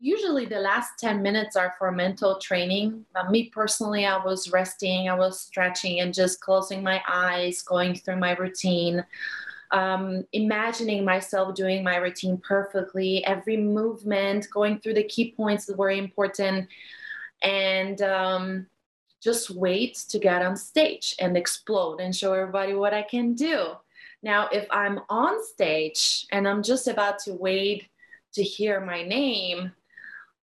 Usually 0.01 0.47
the 0.47 0.61
last 0.61 0.99
10 0.99 1.23
minutes 1.23 1.57
are 1.57 1.75
for 1.79 1.91
mental 1.91 2.39
training. 2.39 3.05
Uh, 3.15 3.29
me 3.31 3.51
personally, 3.51 4.07
I 4.07 4.23
was 4.23 4.51
resting, 4.51 5.09
I 5.09 5.15
was 5.15 5.41
stretching 5.41 6.01
and 6.01 6.15
just 6.15 6.41
closing 6.41 6.83
my 6.83 7.03
eyes, 7.09 7.63
going 7.63 7.95
through 7.95 8.17
my 8.17 8.33
routine, 8.37 9.05
um, 9.73 10.25
imagining 10.33 11.05
myself 11.05 11.55
doing 11.55 11.83
my 11.83 11.97
routine 11.97 12.39
perfectly, 12.39 13.25
every 13.25 13.57
movement, 13.57 14.47
going 14.53 14.79
through 14.79 14.95
the 14.95 15.05
key 15.05 15.33
points 15.37 15.67
that 15.67 15.77
were 15.77 15.91
important, 15.91 16.69
and 17.43 18.01
um, 18.03 18.67
just 19.21 19.51
wait 19.51 19.97
to 20.09 20.19
get 20.19 20.43
on 20.43 20.57
stage 20.57 21.15
and 21.21 21.37
explode 21.37 22.01
and 22.01 22.15
show 22.15 22.33
everybody 22.33 22.75
what 22.75 22.95
I 22.95 23.03
can 23.03 23.35
do. 23.35 23.73
Now, 24.23 24.49
if 24.53 24.67
I'm 24.71 25.01
on 25.09 25.45
stage 25.45 26.27
and 26.33 26.49
I'm 26.49 26.63
just 26.63 26.89
about 26.89 27.19
to 27.21 27.35
wait 27.35 27.89
to 28.35 28.43
hear 28.43 28.81
my 28.81 29.03
name, 29.03 29.73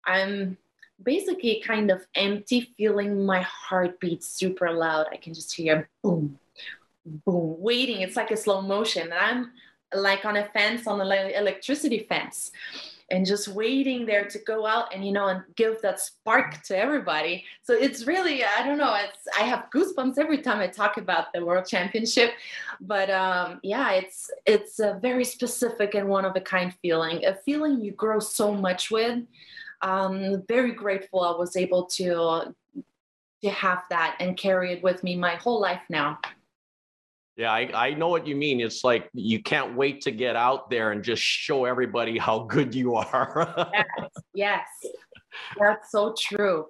I'm 0.05 0.57
basically 1.01 1.61
kind 1.65 1.91
of 1.91 2.05
empty, 2.15 2.73
feeling 2.77 3.25
my 3.25 3.41
heartbeat 3.41 4.23
super 4.23 4.71
loud. 4.71 5.07
I 5.11 5.17
can 5.17 5.33
just 5.33 5.53
hear 5.53 5.89
boom, 6.01 6.39
boom, 7.05 7.55
waiting. 7.59 8.01
It's 8.01 8.15
like 8.15 8.31
a 8.31 8.37
slow 8.37 8.61
motion. 8.61 9.03
And 9.03 9.13
I'm 9.13 9.51
like 9.93 10.25
on 10.25 10.37
a 10.37 10.45
fence, 10.45 10.87
on 10.87 11.01
an 11.01 11.31
electricity 11.31 12.05
fence, 12.07 12.51
and 13.11 13.25
just 13.25 13.47
waiting 13.49 14.05
there 14.05 14.25
to 14.25 14.39
go 14.39 14.65
out 14.65 14.93
and, 14.93 15.05
you 15.05 15.11
know, 15.11 15.27
and 15.27 15.43
give 15.55 15.79
that 15.81 15.99
spark 15.99 16.63
to 16.63 16.77
everybody. 16.77 17.43
So 17.61 17.73
it's 17.73 18.07
really, 18.07 18.43
I 18.43 18.65
don't 18.65 18.79
know, 18.79 18.95
it's, 18.95 19.27
I 19.39 19.43
have 19.43 19.67
goosebumps 19.73 20.17
every 20.17 20.39
time 20.39 20.59
I 20.59 20.67
talk 20.67 20.97
about 20.97 21.31
the 21.31 21.45
world 21.45 21.67
championship. 21.67 22.31
But 22.81 23.11
um, 23.11 23.59
yeah, 23.61 23.91
it's, 23.91 24.31
it's 24.45 24.79
a 24.79 24.97
very 25.01 25.23
specific 25.23 25.93
and 25.93 26.09
one 26.09 26.25
of 26.25 26.35
a 26.35 26.41
kind 26.41 26.73
feeling, 26.81 27.25
a 27.25 27.35
feeling 27.35 27.79
you 27.79 27.91
grow 27.91 28.19
so 28.19 28.53
much 28.53 28.89
with 28.89 29.19
um, 29.85 30.43
very 30.47 30.71
grateful 30.71 31.21
I 31.21 31.37
was 31.37 31.55
able 31.55 31.85
to 31.85 32.53
to 33.43 33.49
have 33.51 33.83
that 33.89 34.17
and 34.19 34.35
carry 34.35 34.73
it 34.73 34.81
with 34.81 35.03
me 35.03 35.15
my 35.15 35.35
whole 35.35 35.61
life 35.61 35.81
now. 35.89 36.17
Yeah, 37.37 37.51
I, 37.51 37.69
I 37.87 37.93
know 37.93 38.07
what 38.07 38.25
you 38.25 38.35
mean. 38.35 38.61
It's 38.61 38.83
like 38.83 39.09
you 39.13 39.43
can't 39.43 39.75
wait 39.75 40.01
to 40.01 40.11
get 40.11 40.35
out 40.35 40.69
there 40.69 40.91
and 40.91 41.03
just 41.03 41.21
show 41.21 41.65
everybody 41.65 42.17
how 42.17 42.39
good 42.39 42.73
you 42.73 42.95
are. 42.95 43.69
yes, 44.33 44.67
yes, 44.83 44.93
that's 45.59 45.91
so 45.91 46.15
true. 46.17 46.65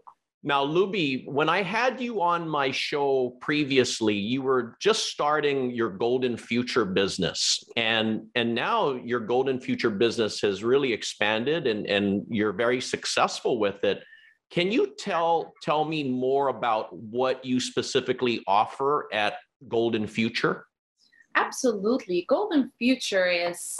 Now, 0.48 0.64
Luby, 0.64 1.28
when 1.28 1.50
I 1.50 1.64
had 1.64 2.00
you 2.00 2.22
on 2.22 2.48
my 2.48 2.70
show 2.70 3.36
previously, 3.42 4.14
you 4.14 4.44
were 4.44 4.78
just 4.80 5.08
starting 5.08 5.72
your 5.72 5.90
Golden 5.90 6.38
Future 6.38 6.86
business. 6.86 7.64
And, 7.76 8.28
and 8.36 8.54
now 8.54 8.94
your 8.94 9.22
Golden 9.22 9.60
Future 9.60 9.90
business 9.90 10.40
has 10.42 10.64
really 10.64 10.94
expanded 10.94 11.66
and, 11.66 11.88
and 11.88 12.28
you're 12.30 12.54
very 12.54 12.80
successful 12.80 13.58
with 13.58 13.84
it. 13.84 14.04
Can 14.52 14.72
you 14.72 14.94
tell, 15.00 15.56
tell 15.64 15.84
me 15.84 16.04
more 16.04 16.50
about 16.50 16.96
what 16.96 17.44
you 17.44 17.60
specifically 17.60 18.44
offer 18.46 19.08
at 19.12 19.38
Golden 19.68 20.06
Future? 20.06 20.68
Absolutely. 21.34 22.24
Golden 22.30 22.72
Future 22.78 23.26
is 23.26 23.76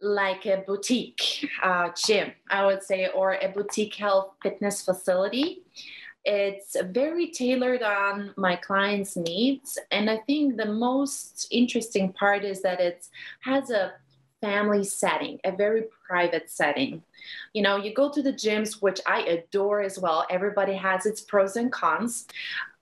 like 0.00 0.46
a 0.46 0.62
boutique 0.66 1.48
uh, 1.62 1.90
gym, 2.06 2.32
I 2.50 2.66
would 2.66 2.82
say, 2.82 3.08
or 3.08 3.34
a 3.34 3.48
boutique 3.48 3.94
health 3.94 4.32
fitness 4.42 4.82
facility. 4.82 5.62
It's 6.24 6.76
very 6.90 7.28
tailored 7.28 7.82
on 7.82 8.34
my 8.36 8.56
clients' 8.56 9.16
needs. 9.16 9.78
And 9.92 10.10
I 10.10 10.18
think 10.26 10.56
the 10.56 10.66
most 10.66 11.46
interesting 11.50 12.12
part 12.12 12.44
is 12.44 12.62
that 12.62 12.80
it 12.80 13.06
has 13.40 13.70
a 13.70 13.92
family 14.40 14.84
setting, 14.84 15.38
a 15.44 15.52
very 15.52 15.84
private 16.06 16.50
setting. 16.50 17.02
You 17.52 17.62
know, 17.62 17.76
you 17.76 17.94
go 17.94 18.10
to 18.10 18.22
the 18.22 18.32
gyms, 18.32 18.82
which 18.82 19.00
I 19.06 19.22
adore 19.22 19.80
as 19.80 19.98
well. 19.98 20.26
Everybody 20.28 20.74
has 20.74 21.06
its 21.06 21.20
pros 21.20 21.56
and 21.56 21.72
cons 21.72 22.26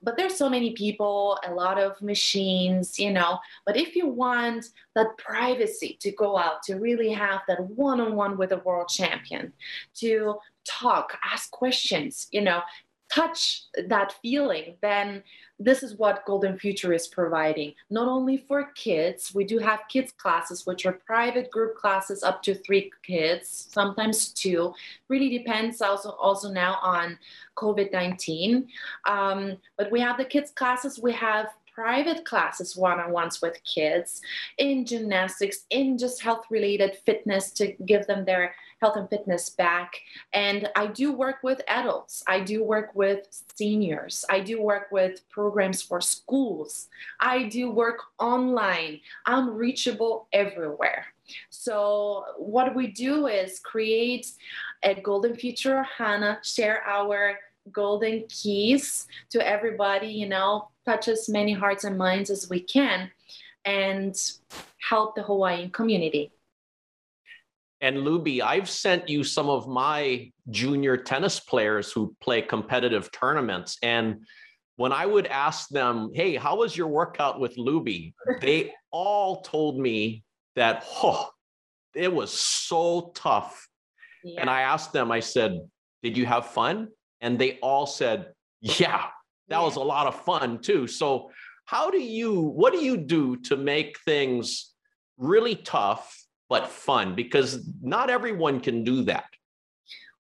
but 0.05 0.17
there's 0.17 0.37
so 0.37 0.49
many 0.49 0.73
people, 0.73 1.39
a 1.47 1.53
lot 1.53 1.81
of 1.81 2.01
machines, 2.03 2.99
you 2.99 3.13
know. 3.13 3.39
But 3.67 3.77
if 3.77 3.97
you 3.97 4.07
want 4.07 4.67
that 4.95 5.17
privacy 5.19 5.97
to 6.01 6.13
go 6.13 6.37
out, 6.37 6.63
to 6.65 6.77
really 6.77 7.11
have 7.11 7.41
that 7.49 7.63
one 7.71 8.01
on 8.01 8.15
one 8.15 8.37
with 8.37 8.53
a 8.53 8.59
world 8.59 8.89
champion, 8.89 9.53
to 9.97 10.37
talk, 10.65 11.19
ask 11.25 11.51
questions, 11.51 12.29
you 12.31 12.41
know, 12.41 12.61
touch 13.15 13.65
that 13.89 14.15
feeling, 14.23 14.77
then 14.81 15.23
this 15.61 15.83
is 15.83 15.99
what 16.03 16.27
Golden 16.27 16.59
Future 16.59 16.93
is 16.93 17.07
providing. 17.07 17.75
Not 17.89 18.09
only 18.09 18.37
for 18.49 18.73
kids, 18.75 19.33
we 19.35 19.45
do 19.45 19.59
have 19.59 19.81
kids 19.89 20.13
classes, 20.23 20.67
which 20.67 20.85
are 20.87 20.99
private 21.07 21.49
group 21.51 21.77
classes 21.77 22.23
up 22.23 22.43
to 22.43 22.55
three 22.55 22.91
kids, 23.03 23.69
sometimes 23.71 24.33
two. 24.43 24.75
Really 25.09 25.31
depends 25.39 25.81
also 25.81 26.11
also 26.11 26.49
now 26.51 26.79
on 26.83 27.19
COVID 27.57 27.93
nineteen. 27.93 28.53
Um, 29.07 29.41
but 29.79 29.93
we 29.93 30.01
have 30.01 30.17
the 30.19 30.25
kids 30.25 30.51
classes. 30.51 30.99
We 30.99 31.13
have 31.13 31.47
private 31.75 32.25
classes 32.25 32.77
one-on-ones 32.77 33.43
with 33.43 33.59
kids 33.65 34.21
in 34.59 34.87
gymnastics 34.87 35.65
in 35.71 35.99
just 35.99 36.23
health 36.23 36.45
related 36.51 36.97
fitness 37.05 37.51
to 37.51 37.73
give 37.85 38.07
them 38.07 38.25
their 38.25 38.55
health 38.81 38.97
and 38.97 39.09
fitness 39.09 39.51
back. 39.51 39.93
And 40.33 40.69
I 40.77 40.87
do 40.87 41.13
work 41.13 41.37
with 41.43 41.61
adults, 41.69 42.23
I 42.29 42.41
do 42.41 42.63
work 42.63 42.91
with 42.95 43.27
seniors, 43.57 44.25
I 44.31 44.41
do 44.41 44.61
work 44.61 44.89
with 44.93 45.29
programs 45.31 45.83
for 45.83 46.01
schools, 46.01 46.89
I 47.21 47.45
do 47.45 47.71
work 47.71 47.99
online. 48.19 49.01
I'm 49.27 49.55
reachable 49.55 50.29
everywhere. 50.33 51.07
So, 51.51 52.25
what 52.37 52.75
we 52.75 52.89
do 52.89 53.27
is 53.27 53.59
create 53.61 54.27
a 54.83 54.95
Golden 54.95 55.35
Future 55.35 55.83
Hana, 55.83 56.39
share 56.43 56.83
our 56.87 57.39
golden 57.73 58.25
keys 58.29 59.07
to 59.31 59.47
everybody, 59.47 60.09
you 60.09 60.29
know, 60.29 60.69
touch 60.85 61.09
as 61.09 61.29
many 61.29 61.53
hearts 61.53 61.85
and 61.85 61.97
minds 61.97 62.31
as 62.31 62.49
we 62.51 62.61
can 62.61 63.11
and 63.65 64.15
help 64.89 65.15
the 65.15 65.23
Hawaiian 65.23 65.71
community. 65.71 66.31
And 67.81 67.99
Luby, 67.99 68.41
I've 68.41 68.69
sent 68.69 69.09
you 69.09 69.25
some 69.25 69.49
of 69.49 69.69
my 69.69 70.31
junior 70.51 70.97
tennis 70.97 71.41
players 71.41 71.93
who 71.93 72.15
play 72.21 72.41
competitive 72.41 73.11
tournaments. 73.13 73.77
And 73.83 74.25
when 74.77 74.93
I 74.93 75.07
would 75.07 75.27
ask 75.27 75.69
them, 75.69 76.11
hey, 76.15 76.37
how 76.37 76.57
was 76.57 76.77
your 76.77 76.89
workout 76.89 77.41
with 77.41 77.57
Luby? 77.57 78.15
They 78.41 78.73
all 78.91 79.43
told 79.43 79.79
me 79.79 80.25
that, 80.57 80.85
oh, 81.03 81.29
it 81.95 82.13
was 82.13 82.33
so 82.33 83.13
tough. 83.15 83.69
Yeah. 84.23 84.41
And 84.41 84.51
I 84.51 84.63
asked 84.63 84.93
them, 84.93 85.13
I 85.13 85.21
said, 85.21 85.61
did 86.03 86.17
you 86.17 86.27
have 86.27 86.47
fun? 86.47 86.89
And 87.25 87.39
they 87.39 87.59
all 87.61 87.87
said, 87.87 88.33
yeah, 88.61 89.07
that 89.49 89.61
was 89.61 89.77
a 89.77 89.81
lot 89.81 90.07
of 90.07 90.15
fun 90.25 90.61
too. 90.61 90.87
So, 90.87 91.31
how 91.67 91.91
do 91.91 91.99
you, 91.99 92.41
what 92.41 92.75
do 92.75 92.79
you 92.79 92.97
do 92.97 93.37
to 93.49 93.57
make 93.57 93.99
things 94.01 94.75
really 95.17 95.57
tough 95.57 96.25
but 96.49 96.69
fun 96.69 97.15
because 97.15 97.69
not 97.83 98.11
everyone 98.11 98.61
can 98.61 98.85
do 98.85 99.03
that. 99.05 99.25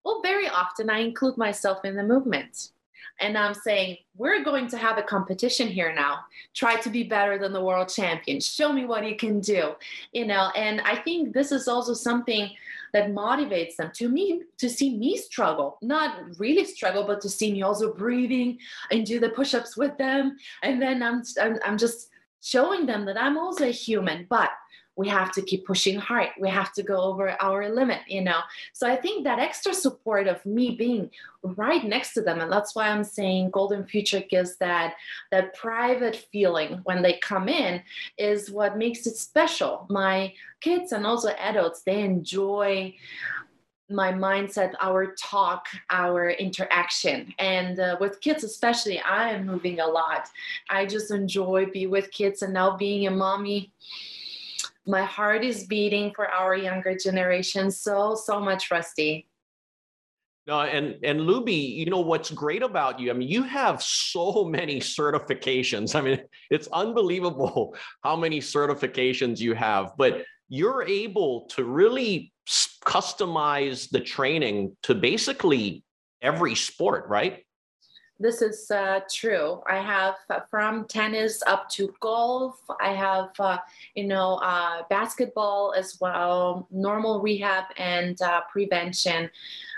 Well, 0.03 0.21
very 0.21 0.47
often 0.49 0.89
I 0.89 0.99
include 0.99 1.37
myself 1.37 1.85
in 1.85 1.95
the 1.95 2.03
movement. 2.03 2.69
and 3.19 3.37
I'm 3.37 3.53
saying, 3.53 3.97
we're 4.17 4.43
going 4.43 4.67
to 4.69 4.77
have 4.77 4.97
a 4.97 5.03
competition 5.03 5.67
here 5.67 5.93
now. 5.93 6.21
Try 6.55 6.77
to 6.77 6.89
be 6.89 7.03
better 7.03 7.37
than 7.37 7.53
the 7.53 7.63
world 7.63 7.89
champion. 7.89 8.39
Show 8.39 8.73
me 8.73 8.85
what 8.85 9.07
you 9.07 9.15
can 9.15 9.39
do, 9.39 9.75
you 10.11 10.25
know. 10.25 10.49
And 10.55 10.81
I 10.81 10.95
think 10.95 11.33
this 11.33 11.51
is 11.51 11.67
also 11.67 11.93
something 11.93 12.49
that 12.93 13.11
motivates 13.11 13.75
them 13.75 13.91
to 13.95 14.07
me 14.07 14.43
to 14.59 14.69
see 14.69 14.95
me 14.97 15.17
struggle, 15.17 15.77
not 15.81 16.39
really 16.39 16.63
struggle, 16.63 17.03
but 17.05 17.19
to 17.21 17.29
see 17.29 17.51
me 17.51 17.63
also 17.63 17.93
breathing 17.93 18.59
and 18.91 19.05
do 19.05 19.19
the 19.19 19.29
push-ups 19.29 19.75
with 19.75 19.97
them. 19.97 20.37
And 20.61 20.81
then 20.81 21.03
I'm 21.03 21.23
I'm, 21.41 21.59
I'm 21.65 21.77
just 21.77 22.09
showing 22.41 22.85
them 22.85 23.05
that 23.05 23.19
I'm 23.19 23.37
also 23.37 23.65
a 23.65 23.71
human, 23.71 24.27
but 24.29 24.51
we 24.95 25.07
have 25.07 25.31
to 25.31 25.41
keep 25.41 25.65
pushing 25.65 25.97
hard 25.97 26.29
we 26.39 26.49
have 26.49 26.71
to 26.73 26.83
go 26.83 27.01
over 27.01 27.35
our 27.41 27.69
limit 27.69 27.99
you 28.07 28.21
know 28.21 28.39
so 28.73 28.87
i 28.87 28.95
think 28.95 29.23
that 29.23 29.39
extra 29.39 29.73
support 29.73 30.27
of 30.27 30.45
me 30.45 30.75
being 30.75 31.09
right 31.43 31.83
next 31.83 32.13
to 32.13 32.21
them 32.21 32.39
and 32.39 32.51
that's 32.51 32.75
why 32.75 32.87
i'm 32.87 33.03
saying 33.03 33.49
golden 33.49 33.85
future 33.85 34.23
gives 34.29 34.55
that 34.57 34.95
that 35.31 35.53
private 35.55 36.15
feeling 36.31 36.79
when 36.83 37.01
they 37.01 37.17
come 37.19 37.49
in 37.49 37.81
is 38.17 38.51
what 38.51 38.77
makes 38.77 39.05
it 39.07 39.15
special 39.15 39.85
my 39.89 40.31
kids 40.61 40.91
and 40.91 41.05
also 41.05 41.29
adults 41.39 41.81
they 41.81 42.01
enjoy 42.01 42.93
my 43.89 44.11
mindset, 44.11 44.73
our 44.81 45.13
talk, 45.15 45.67
our 45.89 46.31
interaction. 46.31 47.33
And 47.39 47.79
uh, 47.79 47.97
with 47.99 48.21
kids, 48.21 48.43
especially, 48.43 48.99
I 48.99 49.31
am 49.31 49.45
moving 49.45 49.79
a 49.79 49.87
lot. 49.87 50.29
I 50.69 50.85
just 50.85 51.11
enjoy 51.11 51.67
be 51.67 51.87
with 51.87 52.11
kids, 52.11 52.41
and 52.41 52.53
now 52.53 52.75
being 52.75 53.07
a 53.07 53.11
mommy, 53.11 53.71
my 54.85 55.03
heart 55.03 55.43
is 55.43 55.65
beating 55.65 56.11
for 56.13 56.27
our 56.29 56.55
younger 56.55 56.95
generation. 56.95 57.71
So 57.71 58.15
so 58.15 58.39
much 58.39 58.71
rusty. 58.71 59.27
No 60.45 60.59
and 60.61 60.97
and 61.03 61.21
luby 61.21 61.75
you 61.75 61.85
know 61.85 62.01
what's 62.01 62.31
great 62.31 62.63
about 62.63 62.99
you? 62.99 63.09
I 63.09 63.13
mean 63.13 63.29
you 63.29 63.43
have 63.43 63.81
so 63.81 64.43
many 64.43 64.79
certifications. 64.79 65.95
I 65.95 66.01
mean 66.01 66.19
it's 66.49 66.67
unbelievable 66.73 67.75
how 68.03 68.15
many 68.15 68.39
certifications 68.39 69.39
you 69.39 69.53
have 69.53 69.93
but 69.97 70.25
you're 70.49 70.83
able 70.83 71.45
to 71.51 71.63
really 71.63 72.33
customize 72.85 73.89
the 73.89 74.01
training 74.01 74.75
to 74.83 74.93
basically 74.93 75.83
every 76.21 76.55
sport 76.55 77.05
right 77.07 77.45
this 78.19 78.41
is 78.41 78.69
uh, 78.71 79.01
true. 79.11 79.61
I 79.67 79.79
have 79.79 80.15
uh, 80.29 80.41
from 80.49 80.85
tennis 80.85 81.41
up 81.47 81.67
to 81.69 81.93
golf. 81.99 82.59
I 82.79 82.93
have, 82.93 83.31
uh, 83.39 83.57
you 83.95 84.05
know, 84.05 84.35
uh, 84.35 84.83
basketball 84.89 85.73
as 85.75 85.97
well, 85.99 86.67
normal 86.71 87.21
rehab 87.21 87.65
and 87.77 88.21
uh, 88.21 88.41
prevention. 88.51 89.29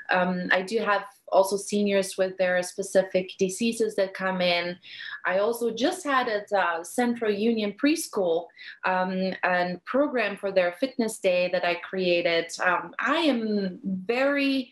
Um, 0.09 0.49
I 0.51 0.61
do 0.61 0.79
have 0.79 1.05
also 1.31 1.57
seniors 1.57 2.17
with 2.17 2.37
their 2.37 2.61
specific 2.63 3.31
diseases 3.37 3.95
that 3.95 4.13
come 4.13 4.41
in. 4.41 4.77
I 5.25 5.39
also 5.39 5.71
just 5.71 6.03
had 6.03 6.27
at 6.27 6.51
uh, 6.51 6.83
Central 6.83 7.31
Union 7.31 7.73
Preschool 7.73 8.47
um, 8.85 9.33
a 9.43 9.79
program 9.85 10.37
for 10.37 10.51
their 10.51 10.73
fitness 10.73 11.17
day 11.19 11.49
that 11.51 11.65
I 11.65 11.75
created. 11.75 12.51
Um, 12.63 12.93
I 12.99 13.17
am 13.17 13.79
very 13.83 14.71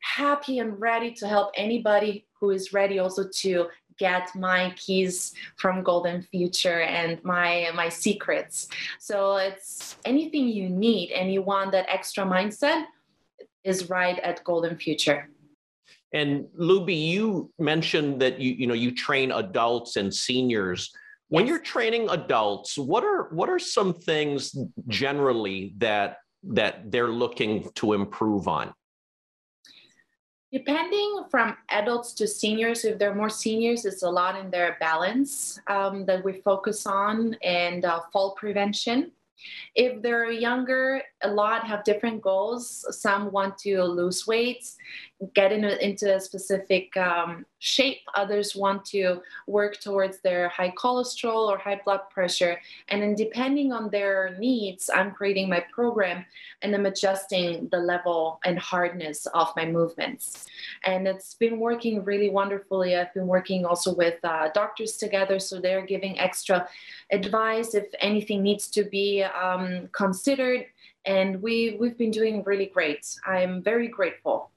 happy 0.00 0.58
and 0.58 0.80
ready 0.80 1.12
to 1.12 1.28
help 1.28 1.52
anybody 1.56 2.26
who 2.40 2.50
is 2.50 2.72
ready 2.72 2.98
also 2.98 3.24
to 3.28 3.68
get 3.98 4.28
my 4.34 4.74
keys 4.76 5.32
from 5.56 5.82
golden 5.82 6.22
future 6.22 6.82
and 6.82 7.22
my 7.24 7.70
my 7.74 7.88
secrets 7.88 8.68
so 8.98 9.36
it's 9.36 9.96
anything 10.04 10.48
you 10.48 10.68
need 10.68 11.10
and 11.12 11.32
you 11.32 11.40
want 11.40 11.72
that 11.72 11.86
extra 11.88 12.24
mindset 12.24 12.84
is 13.64 13.88
right 13.88 14.18
at 14.20 14.44
golden 14.44 14.76
future 14.76 15.28
and 16.16 16.46
luby 16.58 16.98
you 17.14 17.50
mentioned 17.58 18.20
that 18.22 18.40
you 18.40 18.52
you 18.60 18.66
know 18.66 18.78
you 18.84 18.90
train 19.06 19.30
adults 19.32 19.96
and 19.96 20.12
seniors 20.12 20.90
when 21.28 21.44
yes. 21.44 21.50
you're 21.50 21.64
training 21.74 22.08
adults 22.10 22.78
what 22.78 23.04
are 23.04 23.28
what 23.38 23.48
are 23.48 23.58
some 23.58 23.92
things 23.92 24.56
generally 24.88 25.74
that 25.78 26.18
that 26.42 26.90
they're 26.90 27.14
looking 27.22 27.68
to 27.74 27.92
improve 27.92 28.48
on 28.48 28.72
Depending 30.52 31.24
from 31.28 31.56
adults 31.70 32.14
to 32.14 32.26
seniors, 32.26 32.84
if 32.84 32.98
they're 32.98 33.14
more 33.14 33.28
seniors, 33.28 33.84
it's 33.84 34.04
a 34.04 34.08
lot 34.08 34.38
in 34.38 34.50
their 34.50 34.76
balance 34.80 35.60
um, 35.66 36.06
that 36.06 36.24
we 36.24 36.40
focus 36.40 36.86
on 36.86 37.36
and 37.42 37.84
uh, 37.84 38.00
fall 38.12 38.30
prevention. 38.36 39.10
If 39.74 40.00
they're 40.02 40.30
younger, 40.30 41.02
a 41.22 41.28
lot 41.28 41.66
have 41.66 41.84
different 41.84 42.22
goals. 42.22 42.86
Some 42.90 43.32
want 43.32 43.58
to 43.58 43.82
lose 43.82 44.26
weight, 44.26 44.64
get 45.32 45.50
in 45.50 45.64
into 45.64 46.14
a 46.14 46.20
specific 46.20 46.94
um, 46.96 47.46
shape. 47.58 48.00
Others 48.14 48.54
want 48.54 48.84
to 48.86 49.22
work 49.46 49.80
towards 49.80 50.18
their 50.20 50.48
high 50.48 50.72
cholesterol 50.76 51.48
or 51.48 51.56
high 51.56 51.80
blood 51.84 52.00
pressure. 52.10 52.60
And 52.88 53.00
then, 53.00 53.14
depending 53.14 53.72
on 53.72 53.90
their 53.90 54.36
needs, 54.38 54.90
I'm 54.94 55.12
creating 55.12 55.48
my 55.48 55.64
program 55.72 56.24
and 56.62 56.74
I'm 56.74 56.86
adjusting 56.86 57.68
the 57.70 57.78
level 57.78 58.40
and 58.44 58.58
hardness 58.58 59.26
of 59.26 59.48
my 59.56 59.64
movements. 59.64 60.46
And 60.84 61.08
it's 61.08 61.34
been 61.34 61.58
working 61.58 62.04
really 62.04 62.28
wonderfully. 62.28 62.96
I've 62.96 63.14
been 63.14 63.26
working 63.26 63.64
also 63.64 63.94
with 63.94 64.22
uh, 64.22 64.50
doctors 64.52 64.98
together, 64.98 65.38
so 65.38 65.60
they're 65.60 65.86
giving 65.86 66.18
extra 66.18 66.68
advice 67.10 67.74
if 67.74 67.86
anything 68.00 68.42
needs 68.42 68.68
to 68.68 68.84
be 68.84 69.22
um, 69.22 69.88
considered. 69.92 70.66
And 71.06 71.40
we, 71.40 71.76
we've 71.78 71.96
been 71.96 72.10
doing 72.10 72.42
really 72.42 72.66
great. 72.66 73.06
I'm 73.24 73.62
very 73.62 73.88
grateful. 73.88 74.50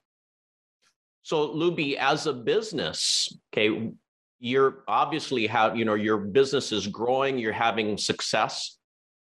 So, 1.22 1.48
Luby, 1.48 1.96
as 1.96 2.26
a 2.26 2.32
business, 2.32 3.32
okay, 3.52 3.92
you're 4.38 4.84
obviously 4.88 5.46
have 5.46 5.76
you 5.76 5.84
know 5.84 5.94
your 5.94 6.16
business 6.16 6.72
is 6.72 6.86
growing, 6.86 7.38
you're 7.38 7.52
having 7.52 7.98
success. 7.98 8.78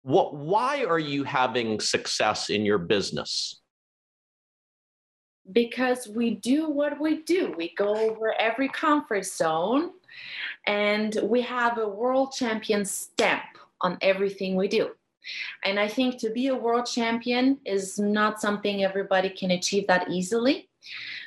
What? 0.02 0.34
Why 0.34 0.84
are 0.84 0.98
you 0.98 1.24
having 1.24 1.80
success 1.80 2.50
in 2.50 2.64
your 2.64 2.78
business? 2.78 3.60
Because 5.52 6.08
we 6.08 6.36
do 6.36 6.70
what 6.70 6.98
we 6.98 7.22
do. 7.22 7.54
We 7.56 7.74
go 7.76 7.94
over 7.94 8.34
every 8.40 8.68
comfort 8.68 9.26
zone, 9.26 9.90
and 10.66 11.18
we 11.22 11.42
have 11.42 11.76
a 11.76 11.86
world 11.86 12.32
champion 12.32 12.86
stamp 12.86 13.42
on 13.82 13.98
everything 14.00 14.56
we 14.56 14.68
do. 14.68 14.90
And 15.64 15.78
I 15.78 15.88
think 15.88 16.18
to 16.20 16.30
be 16.30 16.48
a 16.48 16.56
world 16.56 16.86
champion 16.86 17.58
is 17.64 17.98
not 17.98 18.40
something 18.40 18.82
everybody 18.82 19.30
can 19.30 19.50
achieve 19.50 19.86
that 19.86 20.10
easily. 20.10 20.68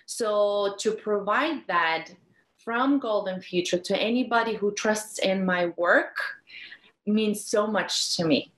So 0.08 0.76
to 0.80 0.93
provide 0.93 1.67
that 1.67 2.08
from 2.56 2.98
Golden 2.98 3.41
Future 3.41 3.78
to 3.78 3.98
anybody 3.98 4.56
who 4.56 4.72
trusts 4.72 5.20
in 5.20 5.46
my 5.46 5.67
work 5.76 6.15
means 7.06 7.46
so 7.46 7.67
much 7.67 8.15
to 8.15 8.26
me. 8.26 8.52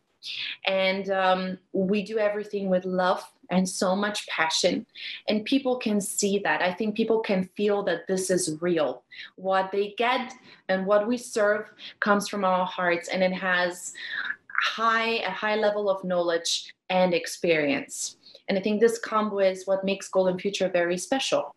And 0.67 1.09
um, 1.09 1.57
we 1.73 2.03
do 2.03 2.19
everything 2.19 2.69
with 2.69 2.85
love 2.85 3.23
and 3.49 3.67
so 3.67 3.95
much 3.95 4.27
passion. 4.27 4.85
And 5.27 5.43
people 5.43 5.77
can 5.77 5.99
see 5.99 6.38
that. 6.39 6.62
I 6.62 6.71
think 6.71 6.95
people 6.95 7.19
can 7.19 7.49
feel 7.57 7.81
that 7.83 8.05
this 8.07 8.29
is 8.29 8.62
real. 8.62 9.01
What 9.35 9.71
they 9.71 9.95
get 9.97 10.31
and 10.67 10.85
what 10.85 11.07
we 11.07 11.17
serve 11.17 11.65
comes 11.99 12.29
from 12.29 12.45
our 12.45 12.65
hearts 12.65 13.09
and 13.09 13.23
it 13.23 13.33
has 13.33 13.93
high 14.62 15.23
a 15.25 15.31
high 15.31 15.55
level 15.55 15.89
of 15.89 16.03
knowledge 16.03 16.75
and 16.89 17.13
experience. 17.13 18.17
And 18.49 18.57
I 18.57 18.62
think 18.62 18.81
this 18.81 18.99
combo 18.99 19.39
is 19.39 19.65
what 19.65 19.85
makes 19.85 20.09
Golden 20.09 20.38
Future 20.39 20.69
very 20.69 20.97
special. 20.97 21.55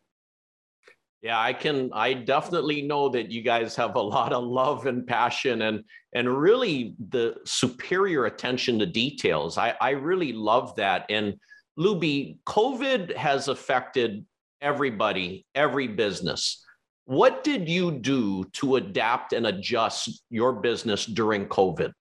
Yeah, 1.23 1.41
I 1.41 1.53
can 1.53 1.91
I 1.93 2.13
definitely 2.15 2.83
know 2.83 3.09
that 3.11 3.31
you 3.31 3.43
guys 3.43 3.75
have 3.77 3.95
a 3.95 4.01
lot 4.01 4.33
of 4.33 4.45
love 4.45 4.87
and 4.87 5.07
passion 5.07 5.63
and 5.63 5.85
and 6.15 6.29
really 6.29 6.95
the 7.11 7.37
superior 7.45 8.27
attention 8.27 8.79
to 8.81 8.87
details. 8.87 9.57
I, 9.57 9.75
I 9.81 9.91
really 9.91 10.33
love 10.33 10.75
that. 10.77 11.07
And 11.09 11.35
Luby, 11.79 12.39
COVID 12.47 13.17
has 13.17 13.49
affected 13.49 14.27
everybody, 14.61 15.47
every 15.55 15.89
business. 15.89 16.65
What 17.05 17.45
did 17.45 17.69
you 17.69 17.93
do 17.93 18.45
to 18.55 18.77
adapt 18.77 19.33
and 19.33 19.47
adjust 19.47 20.25
your 20.29 20.53
business 20.53 21.07
during 21.07 21.47
COVID? 21.47 21.93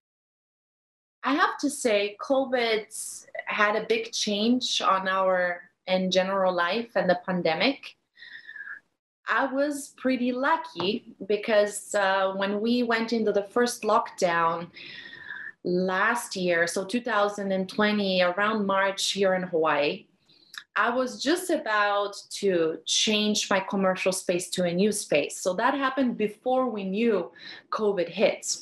I 1.23 1.35
have 1.35 1.57
to 1.59 1.69
say, 1.69 2.17
COVID 2.21 2.85
had 3.51 3.75
a 3.75 3.85
big 3.85 4.11
change 4.11 4.81
on 4.81 5.07
our 5.07 5.61
in 5.87 6.11
general 6.11 6.53
life 6.53 6.91
and 6.95 7.09
the 7.09 7.19
pandemic. 7.25 7.95
I 9.27 9.45
was 9.45 9.93
pretty 9.97 10.31
lucky 10.31 11.15
because 11.27 11.95
uh, 11.95 12.33
when 12.35 12.59
we 12.59 12.83
went 12.83 13.13
into 13.13 13.31
the 13.31 13.43
first 13.43 13.83
lockdown 13.83 14.67
last 15.63 16.35
year, 16.35 16.67
so 16.67 16.83
2020, 16.83 18.21
around 18.23 18.65
March 18.65 19.11
here 19.11 19.35
in 19.35 19.43
Hawaii, 19.43 20.05
I 20.75 20.89
was 20.89 21.21
just 21.21 21.49
about 21.49 22.15
to 22.39 22.77
change 22.85 23.49
my 23.49 23.59
commercial 23.59 24.11
space 24.11 24.49
to 24.51 24.63
a 24.63 24.73
new 24.73 24.91
space. 24.91 25.41
So 25.41 25.53
that 25.55 25.73
happened 25.73 26.17
before 26.17 26.69
we 26.69 26.85
knew 26.85 27.31
COVID 27.71 28.07
hit. 28.07 28.57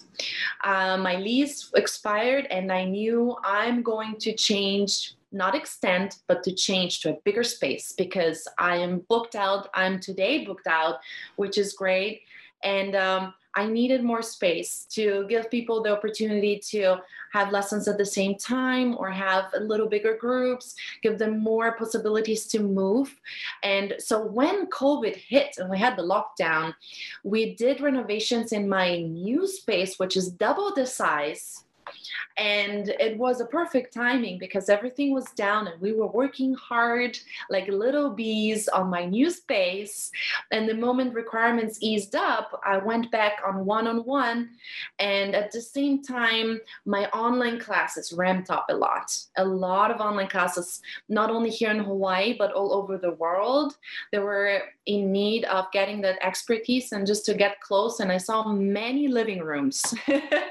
Uh, 0.63 0.97
my 0.97 1.17
lease 1.17 1.71
expired, 1.75 2.47
and 2.49 2.71
I 2.71 2.85
knew 2.85 3.37
I'm 3.43 3.83
going 3.83 4.15
to 4.19 4.33
change 4.33 5.13
not 5.31 5.55
extend, 5.55 6.17
but 6.27 6.43
to 6.43 6.53
change 6.53 7.01
to 7.01 7.11
a 7.11 7.17
bigger 7.23 7.43
space 7.43 7.93
because 7.93 8.47
I 8.57 8.77
am 8.77 9.05
booked 9.09 9.35
out. 9.35 9.69
I'm 9.73 9.99
today 9.99 10.43
booked 10.43 10.67
out, 10.67 10.99
which 11.35 11.57
is 11.57 11.73
great. 11.73 12.21
And 12.63 12.95
um, 12.95 13.33
I 13.55 13.67
needed 13.67 14.03
more 14.03 14.21
space 14.21 14.85
to 14.91 15.25
give 15.27 15.49
people 15.49 15.81
the 15.81 15.95
opportunity 15.95 16.59
to 16.69 16.97
have 17.33 17.51
lessons 17.51 17.87
at 17.87 17.97
the 17.97 18.05
same 18.05 18.35
time 18.35 18.95
or 18.97 19.09
have 19.09 19.45
a 19.53 19.59
little 19.59 19.87
bigger 19.87 20.15
groups, 20.17 20.75
give 21.01 21.17
them 21.17 21.39
more 21.39 21.75
possibilities 21.77 22.45
to 22.47 22.59
move. 22.59 23.15
And 23.63 23.95
so 23.99 24.25
when 24.25 24.67
COVID 24.67 25.15
hit 25.15 25.55
and 25.57 25.69
we 25.69 25.77
had 25.77 25.97
the 25.97 26.03
lockdown, 26.03 26.73
we 27.23 27.55
did 27.55 27.81
renovations 27.81 28.51
in 28.51 28.69
my 28.69 28.99
new 28.99 29.47
space, 29.47 29.97
which 29.97 30.15
is 30.15 30.31
double 30.31 30.73
the 30.73 30.85
size 30.85 31.65
and 32.37 32.89
it 32.89 33.17
was 33.17 33.41
a 33.41 33.45
perfect 33.45 33.93
timing 33.93 34.37
because 34.37 34.69
everything 34.69 35.13
was 35.13 35.25
down 35.31 35.67
and 35.67 35.79
we 35.81 35.93
were 35.93 36.07
working 36.07 36.53
hard 36.53 37.17
like 37.49 37.67
little 37.67 38.09
bees 38.09 38.67
on 38.67 38.89
my 38.89 39.05
new 39.05 39.29
space. 39.29 40.11
And 40.51 40.67
the 40.67 40.73
moment 40.73 41.13
requirements 41.13 41.79
eased 41.81 42.15
up, 42.15 42.59
I 42.65 42.77
went 42.77 43.11
back 43.11 43.41
on 43.45 43.65
one 43.65 43.87
on 43.87 43.99
one. 44.05 44.49
And 44.99 45.35
at 45.35 45.51
the 45.51 45.61
same 45.61 46.01
time, 46.03 46.59
my 46.85 47.05
online 47.09 47.59
classes 47.59 48.13
ramped 48.13 48.49
up 48.49 48.65
a 48.69 48.75
lot. 48.75 49.17
A 49.37 49.45
lot 49.45 49.91
of 49.91 49.99
online 49.99 50.27
classes, 50.27 50.81
not 51.07 51.29
only 51.29 51.49
here 51.49 51.71
in 51.71 51.79
Hawaii, 51.79 52.35
but 52.37 52.53
all 52.53 52.73
over 52.73 52.97
the 52.97 53.11
world. 53.11 53.77
They 54.11 54.19
were 54.19 54.61
in 54.85 55.11
need 55.11 55.45
of 55.45 55.71
getting 55.71 56.01
that 56.01 56.17
expertise 56.25 56.91
and 56.91 57.05
just 57.05 57.25
to 57.25 57.33
get 57.33 57.61
close. 57.61 57.99
And 57.99 58.11
I 58.11 58.17
saw 58.17 58.51
many 58.51 59.07
living 59.07 59.39
rooms, 59.39 59.93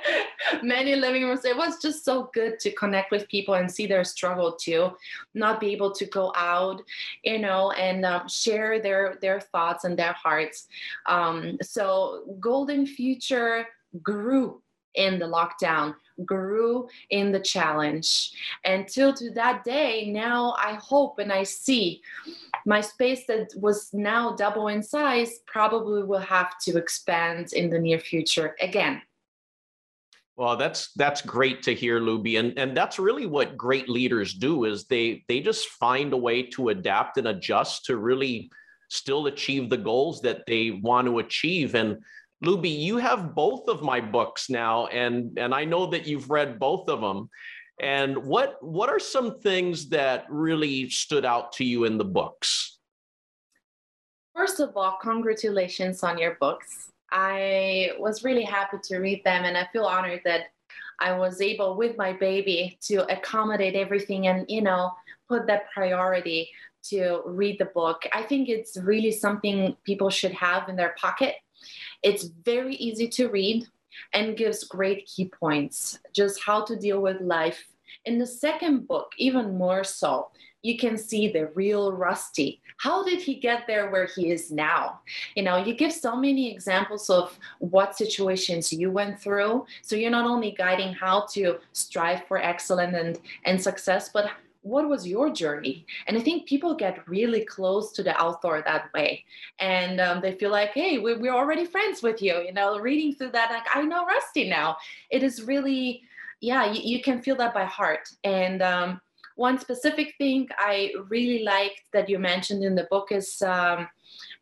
many 0.62 0.94
living 0.94 1.27
It 1.32 1.56
was 1.56 1.80
just 1.80 2.04
so 2.04 2.30
good 2.34 2.58
to 2.60 2.70
connect 2.72 3.10
with 3.10 3.28
people 3.28 3.54
and 3.54 3.70
see 3.70 3.86
their 3.86 4.04
struggle 4.04 4.52
too, 4.52 4.90
not 5.34 5.60
be 5.60 5.72
able 5.72 5.92
to 5.92 6.06
go 6.06 6.32
out, 6.36 6.82
you 7.24 7.38
know, 7.38 7.72
and 7.72 8.04
um, 8.04 8.28
share 8.28 8.80
their 8.80 9.16
their 9.20 9.40
thoughts 9.40 9.84
and 9.84 9.98
their 9.98 10.12
hearts. 10.12 10.66
Um, 11.06 11.58
so 11.62 12.36
Golden 12.40 12.86
Future 12.86 13.66
grew 14.02 14.62
in 14.94 15.18
the 15.18 15.26
lockdown 15.26 15.94
grew 16.24 16.88
in 17.10 17.30
the 17.30 17.40
challenge 17.40 18.32
until 18.64 19.12
to 19.12 19.30
that 19.30 19.62
day 19.64 20.10
now 20.10 20.54
i 20.58 20.72
hope 20.74 21.18
and 21.18 21.32
i 21.32 21.42
see 21.42 22.02
my 22.66 22.80
space 22.80 23.24
that 23.26 23.48
was 23.56 23.90
now 23.92 24.34
double 24.34 24.68
in 24.68 24.82
size 24.82 25.38
probably 25.46 26.02
will 26.02 26.18
have 26.18 26.58
to 26.58 26.76
expand 26.76 27.52
in 27.52 27.70
the 27.70 27.78
near 27.78 28.00
future 28.00 28.56
again 28.60 29.00
well, 30.38 30.56
that's 30.56 30.92
that's 30.92 31.20
great 31.20 31.64
to 31.64 31.74
hear, 31.74 31.98
Luby, 31.98 32.38
and 32.38 32.56
and 32.56 32.76
that's 32.76 33.00
really 33.00 33.26
what 33.26 33.56
great 33.56 33.88
leaders 33.88 34.34
do 34.34 34.66
is 34.66 34.84
they 34.84 35.24
they 35.26 35.40
just 35.40 35.66
find 35.66 36.12
a 36.12 36.16
way 36.16 36.44
to 36.44 36.68
adapt 36.68 37.18
and 37.18 37.26
adjust 37.26 37.86
to 37.86 37.96
really 37.96 38.48
still 38.88 39.26
achieve 39.26 39.68
the 39.68 39.76
goals 39.76 40.22
that 40.22 40.44
they 40.46 40.70
want 40.70 41.08
to 41.08 41.18
achieve. 41.18 41.74
And 41.74 41.98
Luby, 42.44 42.70
you 42.70 42.98
have 42.98 43.34
both 43.34 43.68
of 43.68 43.82
my 43.82 44.00
books 44.00 44.48
now, 44.48 44.86
and 44.86 45.36
and 45.40 45.52
I 45.52 45.64
know 45.64 45.86
that 45.86 46.06
you've 46.06 46.30
read 46.30 46.60
both 46.60 46.88
of 46.88 47.00
them. 47.00 47.28
And 47.80 48.16
what 48.18 48.62
what 48.62 48.90
are 48.90 49.00
some 49.00 49.40
things 49.40 49.88
that 49.88 50.24
really 50.28 50.88
stood 50.88 51.24
out 51.24 51.50
to 51.54 51.64
you 51.64 51.82
in 51.82 51.98
the 51.98 52.04
books? 52.04 52.78
First 54.36 54.60
of 54.60 54.76
all, 54.76 54.98
congratulations 55.02 56.04
on 56.04 56.16
your 56.16 56.36
books. 56.38 56.92
I 57.10 57.90
was 57.98 58.24
really 58.24 58.44
happy 58.44 58.78
to 58.84 58.98
read 58.98 59.22
them, 59.24 59.44
and 59.44 59.56
I 59.56 59.68
feel 59.72 59.84
honored 59.84 60.20
that 60.24 60.46
I 61.00 61.16
was 61.16 61.40
able, 61.40 61.76
with 61.76 61.96
my 61.96 62.12
baby, 62.12 62.78
to 62.82 63.06
accommodate 63.12 63.76
everything 63.76 64.26
and, 64.26 64.44
you 64.48 64.62
know, 64.62 64.92
put 65.28 65.46
that 65.46 65.70
priority 65.72 66.50
to 66.84 67.22
read 67.24 67.58
the 67.58 67.66
book. 67.66 68.02
I 68.12 68.22
think 68.22 68.48
it's 68.48 68.76
really 68.76 69.12
something 69.12 69.76
people 69.84 70.10
should 70.10 70.32
have 70.32 70.68
in 70.68 70.76
their 70.76 70.94
pocket. 70.98 71.36
It's 72.02 72.24
very 72.24 72.74
easy 72.76 73.08
to 73.08 73.28
read 73.28 73.66
and 74.12 74.36
gives 74.36 74.64
great 74.64 75.06
key 75.06 75.26
points, 75.28 75.98
just 76.12 76.42
how 76.44 76.64
to 76.64 76.76
deal 76.76 77.00
with 77.00 77.20
life. 77.20 77.64
In 78.04 78.18
the 78.18 78.26
second 78.26 78.86
book, 78.86 79.12
even 79.18 79.58
more 79.58 79.84
so, 79.84 80.30
you 80.62 80.76
can 80.76 80.98
see 80.98 81.28
the 81.30 81.46
real 81.54 81.92
Rusty. 81.92 82.60
How 82.78 83.04
did 83.04 83.20
he 83.20 83.34
get 83.34 83.66
there 83.66 83.90
where 83.90 84.06
he 84.06 84.30
is 84.30 84.50
now? 84.50 85.00
You 85.34 85.42
know, 85.42 85.56
you 85.56 85.74
give 85.74 85.92
so 85.92 86.16
many 86.16 86.52
examples 86.52 87.10
of 87.10 87.38
what 87.58 87.96
situations 87.96 88.72
you 88.72 88.90
went 88.90 89.20
through. 89.20 89.66
So 89.82 89.96
you're 89.96 90.10
not 90.10 90.30
only 90.30 90.52
guiding 90.52 90.92
how 90.94 91.26
to 91.32 91.58
strive 91.72 92.26
for 92.26 92.38
excellence 92.38 92.96
and, 92.96 93.18
and 93.44 93.60
success, 93.60 94.10
but 94.10 94.30
what 94.62 94.88
was 94.88 95.06
your 95.06 95.30
journey? 95.30 95.86
And 96.06 96.16
I 96.16 96.20
think 96.20 96.46
people 96.46 96.74
get 96.74 97.08
really 97.08 97.44
close 97.44 97.92
to 97.92 98.02
the 98.02 98.20
author 98.20 98.62
that 98.64 98.92
way. 98.92 99.24
And 99.60 100.00
um, 100.00 100.20
they 100.20 100.32
feel 100.32 100.50
like, 100.50 100.70
hey, 100.70 100.98
we, 100.98 101.16
we're 101.16 101.34
already 101.34 101.64
friends 101.64 102.02
with 102.02 102.20
you. 102.20 102.42
You 102.42 102.52
know, 102.52 102.78
reading 102.78 103.14
through 103.14 103.30
that, 103.30 103.50
like, 103.50 103.66
I 103.74 103.82
know 103.82 104.04
Rusty 104.04 104.48
now. 104.48 104.76
It 105.10 105.22
is 105.22 105.44
really, 105.44 106.02
yeah, 106.40 106.70
you, 106.70 106.80
you 106.82 107.02
can 107.02 107.22
feel 107.22 107.36
that 107.36 107.54
by 107.54 107.64
heart. 107.64 108.08
And 108.24 108.60
um, 108.60 109.00
one 109.38 109.58
specific 109.60 110.14
thing 110.18 110.48
I 110.58 110.92
really 111.08 111.44
liked 111.44 111.82
that 111.92 112.08
you 112.08 112.18
mentioned 112.18 112.64
in 112.64 112.74
the 112.74 112.88
book 112.90 113.12
is 113.12 113.40
um, 113.42 113.88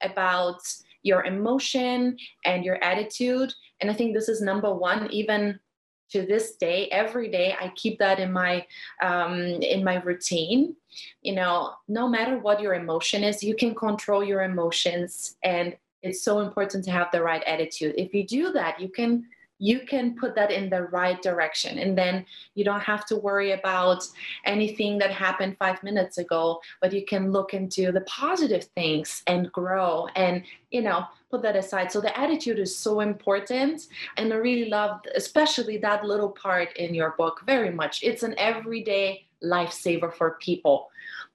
about 0.02 0.60
your 1.02 1.24
emotion 1.24 2.16
and 2.46 2.64
your 2.64 2.82
attitude. 2.82 3.52
And 3.80 3.90
I 3.90 3.94
think 3.94 4.14
this 4.14 4.30
is 4.30 4.40
number 4.40 4.74
one, 4.74 5.10
even 5.12 5.60
to 6.08 6.24
this 6.24 6.54
day 6.54 6.88
every 6.92 7.28
day 7.28 7.56
i 7.60 7.68
keep 7.74 7.98
that 7.98 8.20
in 8.20 8.32
my 8.32 8.64
um, 9.02 9.40
in 9.74 9.82
my 9.82 9.96
routine 10.02 10.76
you 11.20 11.34
know 11.34 11.72
no 11.88 12.06
matter 12.06 12.38
what 12.38 12.60
your 12.60 12.74
emotion 12.74 13.24
is 13.24 13.42
you 13.42 13.56
can 13.56 13.74
control 13.74 14.22
your 14.22 14.42
emotions 14.44 15.34
and 15.42 15.76
it's 16.02 16.22
so 16.22 16.38
important 16.38 16.84
to 16.84 16.92
have 16.92 17.08
the 17.10 17.20
right 17.20 17.42
attitude 17.44 17.92
if 17.98 18.14
you 18.14 18.24
do 18.24 18.52
that 18.52 18.80
you 18.80 18.88
can 18.88 19.26
you 19.58 19.80
can 19.80 20.14
put 20.14 20.34
that 20.34 20.50
in 20.50 20.68
the 20.68 20.82
right 20.84 21.20
direction. 21.22 21.78
And 21.78 21.96
then 21.96 22.26
you 22.54 22.64
don't 22.64 22.80
have 22.80 23.06
to 23.06 23.16
worry 23.16 23.52
about 23.52 24.04
anything 24.44 24.98
that 24.98 25.10
happened 25.10 25.56
five 25.58 25.82
minutes 25.82 26.18
ago 26.18 26.60
but 26.80 26.92
you 26.92 27.04
can 27.04 27.32
look 27.32 27.54
into 27.54 27.92
the 27.92 28.02
positive 28.02 28.64
things 28.74 29.22
and 29.26 29.50
grow 29.52 30.06
and 30.16 30.42
you 30.70 30.82
know 30.82 31.04
put 31.30 31.42
that 31.42 31.56
aside. 31.56 31.90
So 31.90 32.00
the 32.00 32.16
attitude 32.18 32.58
is 32.58 32.76
so 32.76 33.00
important. 33.00 33.88
And 34.16 34.32
i 34.32 34.36
really 34.36 34.68
love 34.68 35.00
especially 35.14 35.76
that 35.78 36.04
little 36.04 36.30
part 36.30 36.76
in 36.76 36.94
your 36.94 37.14
book 37.18 37.42
very 37.46 37.70
much. 37.70 38.02
It's 38.02 38.22
an 38.22 38.34
everyday 38.38 39.26
lifesaver 39.42 40.14
for 40.14 40.38
people. 40.40 40.88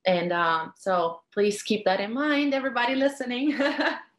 And 0.05 0.31
um, 0.31 0.73
so 0.77 1.21
please 1.33 1.61
keep 1.61 1.85
that 1.85 1.99
in 1.99 2.13
mind 2.13 2.53
everybody 2.53 2.95
listening 2.95 3.59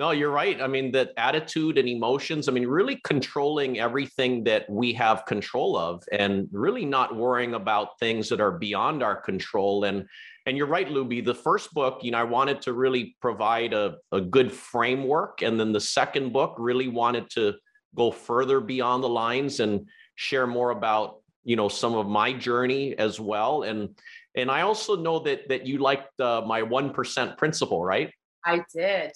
No, 0.00 0.12
you're 0.12 0.30
right. 0.30 0.62
I 0.62 0.66
mean, 0.66 0.92
that 0.92 1.12
attitude 1.18 1.76
and 1.76 1.86
emotions, 1.86 2.48
I 2.48 2.52
mean, 2.52 2.66
really 2.66 2.98
controlling 3.04 3.78
everything 3.78 4.44
that 4.44 4.64
we 4.70 4.94
have 4.94 5.26
control 5.26 5.76
of 5.76 6.02
and 6.10 6.48
really 6.52 6.86
not 6.86 7.14
worrying 7.14 7.52
about 7.52 7.98
things 7.98 8.30
that 8.30 8.40
are 8.40 8.52
beyond 8.52 9.02
our 9.02 9.14
control. 9.14 9.84
And 9.84 10.06
and 10.46 10.56
you're 10.56 10.68
right, 10.68 10.88
Luby. 10.88 11.22
The 11.22 11.34
first 11.34 11.74
book, 11.74 11.98
you 12.02 12.12
know, 12.12 12.18
I 12.18 12.22
wanted 12.22 12.62
to 12.62 12.72
really 12.72 13.14
provide 13.20 13.74
a, 13.74 13.96
a 14.10 14.22
good 14.22 14.50
framework. 14.50 15.42
And 15.42 15.60
then 15.60 15.70
the 15.70 15.82
second 15.82 16.32
book 16.32 16.54
really 16.56 16.88
wanted 16.88 17.28
to 17.32 17.56
go 17.94 18.10
further 18.10 18.58
beyond 18.58 19.04
the 19.04 19.08
lines 19.10 19.60
and 19.60 19.86
share 20.14 20.46
more 20.46 20.70
about, 20.70 21.16
you 21.44 21.56
know, 21.56 21.68
some 21.68 21.94
of 21.94 22.06
my 22.08 22.32
journey 22.32 22.96
as 22.96 23.20
well. 23.20 23.64
And 23.64 23.90
and 24.34 24.50
I 24.50 24.62
also 24.62 24.96
know 24.96 25.18
that 25.18 25.46
that 25.50 25.66
you 25.66 25.76
liked 25.76 26.18
uh, 26.20 26.40
my 26.46 26.62
one 26.62 26.94
percent 26.94 27.36
principle, 27.36 27.84
right? 27.84 28.10
I 28.46 28.64
did. 28.74 29.12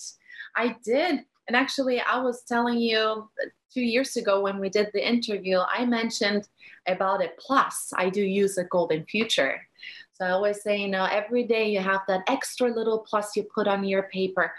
I 0.57 0.77
did. 0.85 1.21
And 1.47 1.57
actually, 1.57 2.01
I 2.01 2.21
was 2.21 2.43
telling 2.43 2.79
you 2.79 3.29
two 3.73 3.83
years 3.83 4.17
ago 4.17 4.41
when 4.41 4.59
we 4.59 4.71
did 4.71 4.91
the 4.95 5.07
interview, 5.07 5.59
I 5.61 5.85
mentioned 5.85 6.49
about 6.87 7.23
a 7.23 7.31
plus. 7.39 7.93
I 7.97 8.09
do 8.09 8.23
use 8.23 8.57
a 8.57 8.65
golden 8.65 9.05
future. 9.05 9.61
So 10.13 10.25
I 10.25 10.31
always 10.31 10.63
say, 10.63 10.79
you 10.79 10.89
know, 10.89 11.07
every 11.11 11.45
day 11.45 11.71
you 11.71 11.81
have 11.81 12.03
that 12.09 12.23
extra 12.29 12.69
little 12.69 13.01
plus 13.01 13.37
you 13.37 13.43
put 13.43 13.67
on 13.67 13.85
your 13.85 14.05
paper, 14.05 14.55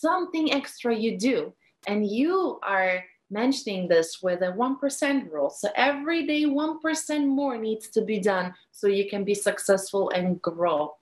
something 0.00 0.52
extra 0.52 0.94
you 0.94 1.18
do, 1.18 1.52
and 1.86 2.06
you 2.06 2.60
are 2.62 3.02
mentioning 3.30 3.88
this 3.88 4.22
with 4.22 4.42
a 4.42 4.52
1% 4.52 5.30
rule. 5.30 5.50
So 5.50 5.68
every 5.76 6.26
day, 6.26 6.44
1% 6.44 7.26
more 7.26 7.58
needs 7.58 7.88
to 7.90 8.02
be 8.02 8.20
done 8.20 8.54
so 8.78 8.86
you 8.86 9.08
can 9.10 9.24
be 9.24 9.34
successful 9.34 10.10
and 10.10 10.40
grow. 10.40 10.94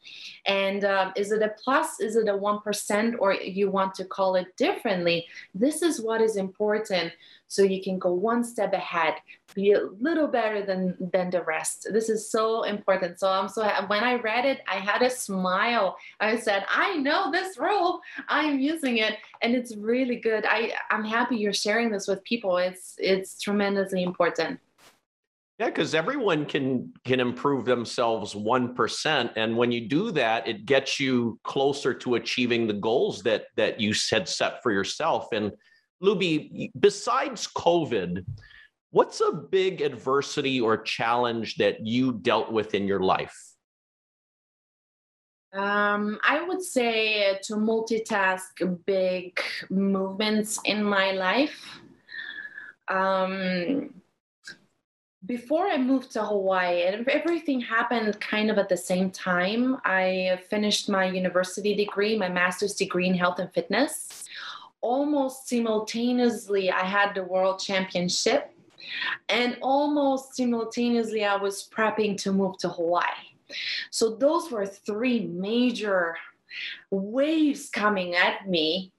And 0.47 0.85
um, 0.85 1.13
is 1.15 1.31
it 1.31 1.43
a 1.43 1.55
plus? 1.63 2.01
Is 2.01 2.17
it 2.17 2.27
a 2.27 2.33
1%? 2.33 3.15
Or 3.19 3.35
you 3.35 3.71
want 3.71 3.95
to 3.97 4.05
call 4.05 4.37
it 4.37 4.57
differently? 4.57 5.27
This 5.55 5.83
is 5.83 6.01
what 6.01 6.23
is 6.23 6.37
important. 6.37 7.13
So 7.49 7.63
you 7.63 7.83
can 7.83 7.99
go 7.99 8.13
one 8.13 8.43
step 8.45 8.73
ahead 8.73 9.15
be 9.55 9.73
a 9.73 9.81
little 10.01 10.27
better 10.27 10.65
than 10.65 10.97
than 11.13 11.31
the 11.31 11.43
rest. 11.43 11.89
This 11.93 12.09
is 12.09 12.31
so 12.31 12.65
important. 12.65 13.19
So 13.21 13.29
i'm 13.29 13.49
so 13.49 13.63
when 13.87 14.05
i 14.05 14.15
read 14.17 14.45
it 14.45 14.61
i 14.69 14.75
had 14.75 15.03
a 15.03 15.09
smile. 15.09 15.97
I 16.21 16.37
said 16.37 16.65
i 16.69 16.97
know 16.97 17.31
this 17.31 17.57
rule. 17.59 18.01
I'm 18.29 18.59
using 18.59 18.99
it. 18.99 19.15
And 19.43 19.55
it's 19.55 19.75
really 19.77 20.17
good. 20.17 20.45
I 20.47 20.73
i'm 20.91 21.05
happy 21.05 21.37
you're 21.37 21.53
sharing 21.53 21.91
this 21.91 22.07
with 22.07 22.23
people. 22.25 22.59
It's 22.59 22.97
it's 22.99 23.41
tremendously 23.41 24.03
important 24.03 24.61
Yeah, 25.59 25.67
because 25.67 25.95
everyone 25.95 26.45
can 26.45 26.93
can 27.07 27.19
improve 27.19 27.65
themselves 27.65 28.37
one 28.37 28.75
percent, 28.75 29.33
and 29.37 29.57
when 29.57 29.73
you 29.73 29.89
do 29.89 30.11
that, 30.11 30.47
it 30.47 30.67
gets 30.67 31.01
you 31.01 31.41
closer 31.45 31.95
to 31.95 32.17
achieving 32.17 32.67
the 32.67 32.75
goals 32.75 33.23
that 33.23 33.47
that 33.57 33.81
you 33.81 33.95
had 34.11 34.29
set 34.29 34.63
for 34.63 34.71
yourself. 34.71 35.29
And 35.33 35.53
Luby, 36.03 36.71
besides 36.79 37.49
COVID, 37.49 38.27
what's 38.91 39.23
a 39.23 39.33
big 39.33 39.81
adversity 39.81 40.61
or 40.61 40.77
challenge 40.77 41.57
that 41.57 41.87
you 41.87 42.13
dealt 42.13 42.53
with 42.53 42.75
in 42.75 42.87
your 42.87 43.01
life? 43.01 43.37
Um, 45.55 46.19
I 46.23 46.43
would 46.47 46.63
say 46.63 47.39
to 47.45 47.55
multitask 47.55 48.85
big 48.85 49.41
movements 49.71 50.61
in 50.67 50.85
my 50.85 51.13
life. 51.13 51.81
Um, 52.89 53.95
before 55.27 55.67
I 55.67 55.77
moved 55.77 56.13
to 56.13 56.25
Hawaii, 56.25 56.83
everything 56.83 57.61
happened 57.61 58.19
kind 58.21 58.51
of 58.51 58.59
at 58.59 58.69
the 58.69 58.77
same 58.77 59.11
time. 59.11 59.77
I 59.85 60.41
finished 60.49 60.89
my 60.89 61.07
university 61.07 61.75
degree, 61.75 62.17
my 62.17 62.29
master's 62.29 62.75
degree 62.75 63.09
in 63.09 63.15
health 63.15 63.39
and 63.41 63.53
fitness. 63.53 64.25
Almost 64.81 65.49
simultaneously, 65.49 66.71
I 66.71 66.85
had 66.85 67.15
the 67.15 67.25
world 67.25 67.59
championship, 67.59 68.53
and 69.29 69.57
almost 69.63 70.37
simultaneously, 70.37 71.25
I 71.25 71.37
was 71.37 71.69
prepping 71.75 72.17
to 72.19 72.33
move 72.33 72.59
to 72.59 72.69
Hawaii. 72.69 73.05
So, 73.91 74.17
those 74.17 74.51
were 74.51 74.67
three 74.67 75.27
major 75.27 76.17
waves 76.91 77.69
coming 77.69 78.15
at 78.15 78.49
me. 78.49 78.93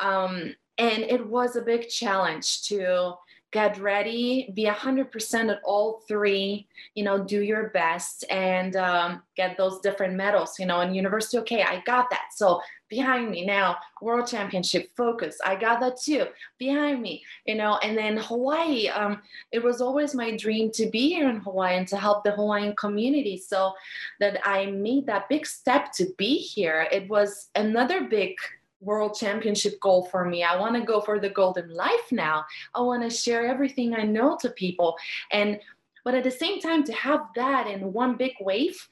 Um, 0.00 0.54
and 0.78 1.02
it 1.02 1.26
was 1.26 1.56
a 1.56 1.62
big 1.62 1.88
challenge 1.88 2.62
to 2.64 3.14
get 3.56 3.78
ready, 3.78 4.52
be 4.52 4.66
100% 4.66 5.50
at 5.50 5.62
all 5.64 6.02
three, 6.06 6.68
you 6.94 7.02
know, 7.02 7.24
do 7.24 7.40
your 7.40 7.70
best 7.70 8.22
and 8.28 8.76
um, 8.76 9.22
get 9.34 9.56
those 9.56 9.80
different 9.80 10.14
medals, 10.14 10.58
you 10.58 10.66
know, 10.66 10.82
in 10.82 10.94
university. 10.94 11.38
Okay, 11.38 11.62
I 11.62 11.82
got 11.86 12.10
that. 12.10 12.26
So 12.34 12.60
behind 12.90 13.30
me 13.30 13.46
now, 13.46 13.78
world 14.02 14.26
championship 14.26 14.90
focus. 14.94 15.38
I 15.42 15.56
got 15.56 15.80
that 15.80 15.98
too 15.98 16.26
behind 16.58 17.00
me, 17.00 17.24
you 17.46 17.54
know, 17.54 17.78
and 17.78 17.96
then 17.96 18.18
Hawaii. 18.18 18.88
Um, 18.88 19.22
it 19.52 19.64
was 19.64 19.80
always 19.80 20.14
my 20.14 20.36
dream 20.36 20.70
to 20.72 20.90
be 20.90 21.08
here 21.08 21.30
in 21.30 21.40
Hawaii 21.40 21.78
and 21.78 21.88
to 21.88 21.96
help 21.96 22.24
the 22.24 22.32
Hawaiian 22.32 22.76
community. 22.76 23.38
So 23.38 23.72
that 24.20 24.38
I 24.44 24.66
made 24.66 25.06
that 25.06 25.30
big 25.30 25.46
step 25.46 25.92
to 25.92 26.04
be 26.18 26.36
here. 26.36 26.88
It 26.92 27.08
was 27.08 27.48
another 27.54 28.06
big 28.06 28.34
world 28.80 29.16
championship 29.18 29.80
goal 29.80 30.04
for 30.04 30.24
me. 30.24 30.44
I 30.44 30.58
want 30.58 30.74
to 30.76 30.82
go 30.82 31.00
for 31.00 31.18
the 31.18 31.30
golden 31.30 31.70
life 31.70 32.12
now. 32.12 32.44
I 32.74 32.80
want 32.80 33.02
to 33.02 33.10
share 33.10 33.46
everything 33.46 33.94
I 33.94 34.02
know 34.02 34.36
to 34.40 34.50
people. 34.50 34.96
And 35.32 35.60
but 36.04 36.14
at 36.14 36.22
the 36.22 36.30
same 36.30 36.60
time 36.60 36.84
to 36.84 36.92
have 36.92 37.26
that 37.34 37.66
in 37.66 37.92
one 37.92 38.16
big 38.16 38.34
wave 38.40 38.88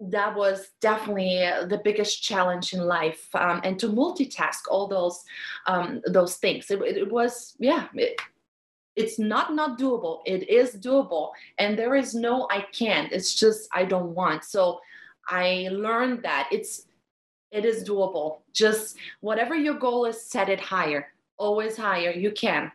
that 0.00 0.34
was 0.34 0.70
definitely 0.80 1.38
the 1.68 1.80
biggest 1.84 2.22
challenge 2.22 2.72
in 2.72 2.80
life 2.80 3.28
um, 3.34 3.60
and 3.64 3.78
to 3.78 3.88
multitask 3.88 4.60
all 4.70 4.86
those 4.86 5.24
um, 5.66 6.00
those 6.06 6.36
things 6.36 6.70
it, 6.70 6.80
it 6.82 7.10
was 7.10 7.54
yeah 7.58 7.86
it, 7.94 8.18
it's 8.96 9.18
not 9.18 9.54
not 9.54 9.78
doable 9.78 10.20
it 10.24 10.48
is 10.48 10.76
doable 10.76 11.30
and 11.58 11.78
there 11.78 11.94
is 11.94 12.14
no 12.14 12.48
i 12.50 12.60
can't 12.72 13.12
it's 13.12 13.34
just 13.34 13.68
i 13.72 13.84
don't 13.84 14.14
want 14.14 14.42
so 14.42 14.80
i 15.28 15.68
learned 15.70 16.22
that 16.22 16.48
it's 16.50 16.86
it 17.50 17.64
is 17.64 17.88
doable. 17.88 18.38
Just 18.52 18.96
whatever 19.20 19.54
your 19.54 19.74
goal 19.74 20.06
is, 20.06 20.24
set 20.24 20.48
it 20.48 20.60
higher. 20.60 21.08
Always 21.36 21.76
higher. 21.76 22.10
You 22.10 22.30
can. 22.30 22.70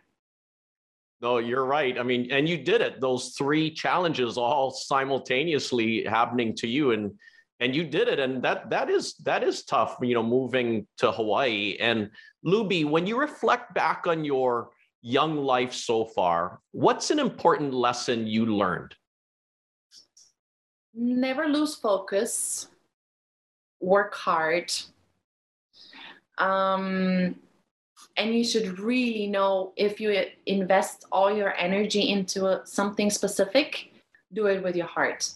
No, 1.22 1.38
you're 1.38 1.66
right. 1.66 1.98
I 1.98 2.04
mean, 2.04 2.30
and 2.32 2.48
you 2.48 2.58
did 2.58 2.82
it. 2.82 3.00
Those 3.00 3.30
three 3.38 3.72
challenges 3.72 4.38
all 4.38 4.72
simultaneously 4.72 6.04
happening 6.04 6.54
to 6.58 6.68
you, 6.68 6.92
and 6.92 7.14
and 7.62 7.74
you 7.74 7.86
did 7.86 8.10
it. 8.10 8.20
And 8.20 8.44
that 8.44 8.70
that 8.70 8.90
is 8.90 9.16
that 9.24 9.44
is 9.44 9.64
tough. 9.64 9.98
You 10.02 10.16
know, 10.16 10.24
moving 10.24 10.86
to 10.98 11.12
Hawaii 11.12 11.78
and 11.80 12.10
Luby. 12.46 12.86
When 12.86 13.08
you 13.08 13.18
reflect 13.18 13.74
back 13.74 14.08
on 14.08 14.26
your 14.26 14.72
young 15.02 15.38
life 15.38 15.74
so 15.74 16.06
far, 16.06 16.60
what's 16.72 17.12
an 17.12 17.20
important 17.20 17.74
lesson 17.74 18.28
you 18.28 18.46
learned? 18.46 18.94
Never 20.94 21.48
lose 21.48 21.76
focus 21.76 22.68
work 23.86 24.16
hard. 24.16 24.74
Um, 26.40 27.36
and 28.18 28.34
you 28.34 28.44
should 28.44 28.80
really 28.80 29.28
know 29.28 29.74
if 29.76 30.02
you 30.02 30.26
invest 30.46 31.06
all 31.12 31.36
your 31.36 31.56
energy 31.58 32.10
into 32.10 32.62
something 32.66 33.10
specific, 33.10 33.92
do 34.34 34.48
it 34.48 34.64
with 34.64 34.76
your 34.76 34.88
heart. 34.88 35.30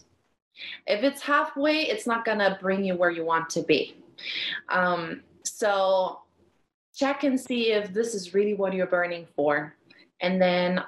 If 0.87 1.03
it's 1.03 1.21
halfway, 1.21 1.83
it's 1.83 2.07
not 2.07 2.25
gonna 2.25 2.57
bring 2.59 2.83
you 2.83 2.95
where 2.95 3.11
you 3.11 3.23
want 3.23 3.49
to 3.51 3.61
be. 3.61 3.95
Um, 4.67 5.21
so 5.43 6.19
check 6.95 7.23
and 7.23 7.39
see 7.39 7.71
if 7.71 7.93
this 7.93 8.13
is 8.13 8.33
really 8.33 8.55
what 8.55 8.73
you're 8.73 8.87
burning 8.87 9.27
for. 9.35 9.75
And 10.21 10.41
then 10.41 10.83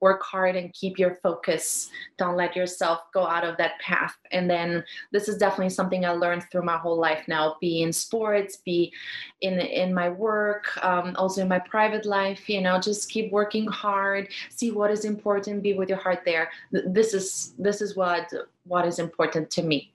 work 0.00 0.22
hard 0.22 0.56
and 0.56 0.72
keep 0.72 0.98
your 0.98 1.18
focus. 1.22 1.90
Don't 2.18 2.36
let 2.36 2.56
yourself 2.56 3.00
go 3.12 3.26
out 3.26 3.44
of 3.44 3.56
that 3.58 3.78
path. 3.80 4.16
And 4.32 4.48
then 4.48 4.84
this 5.12 5.28
is 5.28 5.36
definitely 5.36 5.70
something 5.70 6.04
I 6.04 6.10
learned 6.10 6.44
through 6.50 6.62
my 6.62 6.76
whole 6.76 6.98
life 6.98 7.24
now, 7.28 7.56
be 7.60 7.82
in 7.82 7.92
sports, 7.92 8.56
be 8.56 8.92
in 9.40 9.60
in 9.60 9.92
my 9.94 10.08
work, 10.08 10.82
um, 10.84 11.14
also 11.16 11.42
in 11.42 11.48
my 11.48 11.58
private 11.58 12.04
life, 12.04 12.48
you 12.48 12.60
know, 12.60 12.80
just 12.80 13.10
keep 13.10 13.30
working 13.30 13.66
hard, 13.66 14.28
see 14.48 14.70
what 14.70 14.90
is 14.90 15.04
important, 15.04 15.62
be 15.62 15.74
with 15.74 15.88
your 15.88 15.98
heart 15.98 16.20
there. 16.24 16.50
This 16.72 17.14
is 17.14 17.54
this 17.58 17.80
is 17.80 17.96
what 17.96 18.32
what 18.64 18.86
is 18.86 18.98
important 18.98 19.50
to 19.52 19.62
me. 19.62 19.92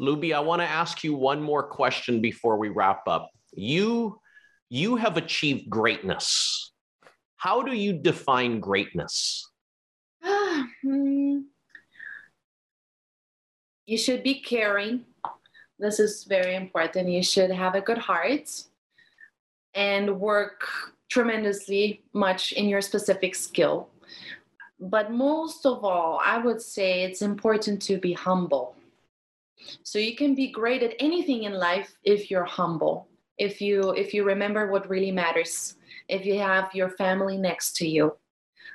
Luby, 0.00 0.34
I 0.34 0.40
want 0.40 0.60
to 0.60 0.66
ask 0.66 1.04
you 1.04 1.14
one 1.14 1.40
more 1.40 1.62
question 1.62 2.20
before 2.20 2.56
we 2.56 2.68
wrap 2.68 3.06
up. 3.06 3.30
You 3.52 4.18
you 4.68 4.96
have 4.96 5.16
achieved 5.16 5.70
greatness 5.70 6.72
how 7.44 7.60
do 7.60 7.76
you 7.76 7.92
define 7.92 8.58
greatness? 8.58 9.50
Hmm. 10.82 11.40
you 13.86 13.98
should 13.98 14.22
be 14.22 14.34
caring. 14.40 15.04
This 15.78 15.98
is 15.98 16.24
very 16.24 16.54
important. 16.54 17.08
You 17.08 17.22
should 17.22 17.50
have 17.50 17.74
a 17.74 17.80
good 17.80 17.98
heart 17.98 18.48
and 19.74 20.20
work 20.20 20.68
tremendously 21.10 22.02
much 22.12 22.52
in 22.52 22.68
your 22.68 22.82
specific 22.82 23.34
skill. 23.34 23.88
But 24.78 25.10
most 25.10 25.66
of 25.66 25.84
all, 25.84 26.20
I 26.24 26.38
would 26.38 26.60
say 26.60 27.02
it's 27.02 27.22
important 27.22 27.80
to 27.82 27.98
be 27.98 28.12
humble. 28.12 28.76
So 29.82 29.98
you 29.98 30.14
can 30.16 30.34
be 30.34 30.48
great 30.48 30.82
at 30.82 30.94
anything 30.98 31.44
in 31.44 31.54
life 31.54 31.94
if 32.04 32.30
you're 32.30 32.50
humble. 32.60 33.08
If 33.38 33.60
you 33.60 33.90
if 34.02 34.14
you 34.14 34.22
remember 34.24 34.70
what 34.70 34.88
really 34.88 35.12
matters 35.12 35.76
if 36.08 36.24
you 36.24 36.38
have 36.38 36.74
your 36.74 36.90
family 36.90 37.36
next 37.36 37.76
to 37.76 37.88
you, 37.88 38.16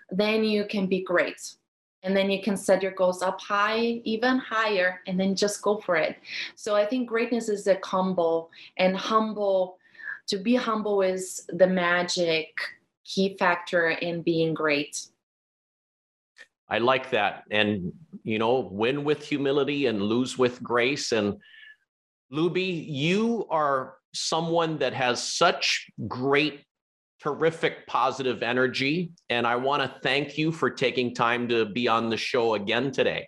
then 0.10 0.44
you 0.44 0.66
can 0.66 0.88
be 0.88 1.02
great. 1.02 1.56
And 2.02 2.16
then 2.16 2.30
you 2.30 2.42
can 2.42 2.56
set 2.56 2.82
your 2.82 2.94
goals 2.94 3.22
up 3.22 3.42
high, 3.42 4.02
even 4.06 4.38
higher, 4.38 5.02
and 5.06 5.20
then 5.20 5.36
just 5.36 5.62
go 5.62 5.80
for 5.80 5.98
it. 5.98 6.16
So 6.56 6.74
I 6.76 6.86
think 6.86 7.10
greatness 7.10 7.50
is 7.50 7.68
a 7.68 7.76
combo, 7.76 8.50
and 8.78 8.96
humble, 8.96 9.78
to 10.28 10.38
be 10.38 10.56
humble 10.56 11.02
is 11.02 11.46
the 11.50 11.68
magic 11.68 12.58
key 13.04 13.36
factor 13.38 13.90
in 13.90 14.22
being 14.22 14.54
great. 14.54 15.08
I 16.70 16.78
like 16.78 17.10
that. 17.10 17.44
And, 17.52 17.92
you 18.24 18.40
know, 18.40 18.60
win 18.60 19.04
with 19.04 19.26
humility 19.26 19.88
and 19.88 20.02
lose 20.02 20.38
with 20.38 20.62
grace. 20.62 21.12
And 21.12 21.38
Luby, 22.32 22.86
you 22.88 23.48
are 23.50 23.96
someone 24.14 24.78
that 24.78 24.94
has 24.94 25.22
such 25.22 25.90
great 26.08 26.62
terrific 27.22 27.86
positive 27.88 28.44
energy. 28.44 29.12
And 29.30 29.46
I 29.46 29.56
want 29.56 29.84
to 29.84 30.00
thank 30.02 30.38
you 30.38 30.52
for 30.52 30.70
taking 30.70 31.14
time 31.14 31.48
to 31.50 31.66
be 31.66 31.88
on 31.88 32.10
the 32.10 32.18
show 32.18 32.56
again 32.56 32.92
today. 32.92 33.28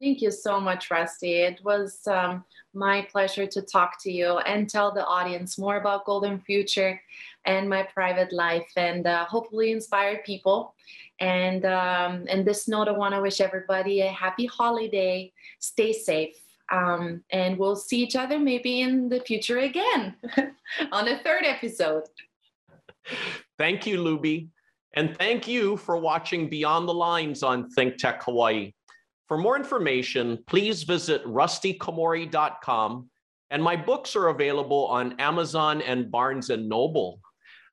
Thank 0.00 0.20
you 0.20 0.32
so 0.32 0.60
much, 0.60 0.90
Rusty. 0.90 1.34
It 1.34 1.60
was 1.62 2.00
um, 2.08 2.44
my 2.74 3.06
pleasure 3.12 3.46
to 3.46 3.62
talk 3.62 4.02
to 4.02 4.10
you 4.10 4.38
and 4.38 4.68
tell 4.68 4.92
the 4.92 5.06
audience 5.06 5.58
more 5.58 5.76
about 5.76 6.04
Golden 6.06 6.40
Future 6.40 7.00
and 7.44 7.68
my 7.68 7.84
private 7.84 8.32
life 8.32 8.70
and 8.76 9.06
uh, 9.06 9.24
hopefully 9.26 9.70
inspire 9.70 10.20
people. 10.26 10.74
And 11.20 11.64
um, 11.64 12.26
in 12.26 12.44
this 12.44 12.66
note, 12.66 12.88
I 12.88 12.92
want 12.92 13.14
to 13.14 13.20
wish 13.20 13.40
everybody 13.40 14.00
a 14.00 14.08
happy 14.08 14.46
holiday. 14.46 15.32
Stay 15.60 15.92
safe. 15.92 16.36
Um, 16.72 17.22
and 17.30 17.56
we'll 17.56 17.76
see 17.76 18.02
each 18.02 18.16
other 18.16 18.40
maybe 18.40 18.80
in 18.80 19.08
the 19.08 19.20
future 19.20 19.58
again 19.58 20.16
on 20.92 21.06
a 21.06 21.22
third 21.22 21.44
episode. 21.44 22.04
Thank 23.58 23.86
you, 23.86 23.98
Luby. 23.98 24.48
And 24.94 25.16
thank 25.16 25.48
you 25.48 25.76
for 25.76 25.96
watching 25.96 26.48
Beyond 26.48 26.88
the 26.88 26.94
Lines 26.94 27.42
on 27.42 27.70
Think 27.70 27.96
Tech 27.96 28.22
Hawaii. 28.24 28.72
For 29.28 29.38
more 29.38 29.56
information, 29.56 30.38
please 30.46 30.82
visit 30.82 31.24
rustykomori.com. 31.24 33.08
And 33.50 33.62
my 33.62 33.76
books 33.76 34.16
are 34.16 34.28
available 34.28 34.86
on 34.86 35.18
Amazon 35.18 35.80
and 35.82 36.10
Barnes 36.10 36.50
and 36.50 36.68
Noble. 36.68 37.20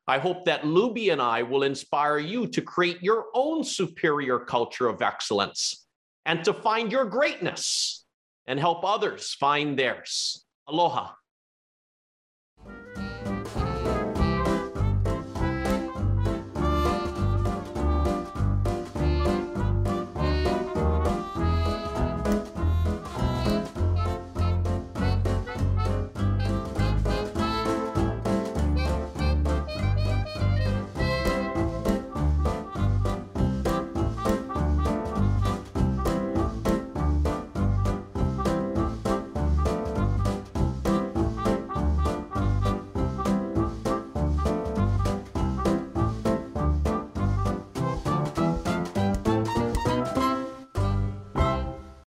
I 0.07 0.17
hope 0.17 0.45
that 0.45 0.63
Luby 0.63 1.11
and 1.11 1.21
I 1.21 1.43
will 1.43 1.63
inspire 1.63 2.17
you 2.17 2.47
to 2.47 2.61
create 2.61 3.01
your 3.01 3.25
own 3.33 3.63
superior 3.63 4.39
culture 4.39 4.87
of 4.87 5.01
excellence 5.01 5.85
and 6.25 6.43
to 6.45 6.53
find 6.53 6.91
your 6.91 7.05
greatness 7.05 8.05
and 8.47 8.59
help 8.59 8.83
others 8.83 9.33
find 9.33 9.77
theirs. 9.77 10.45
Aloha. 10.67 11.11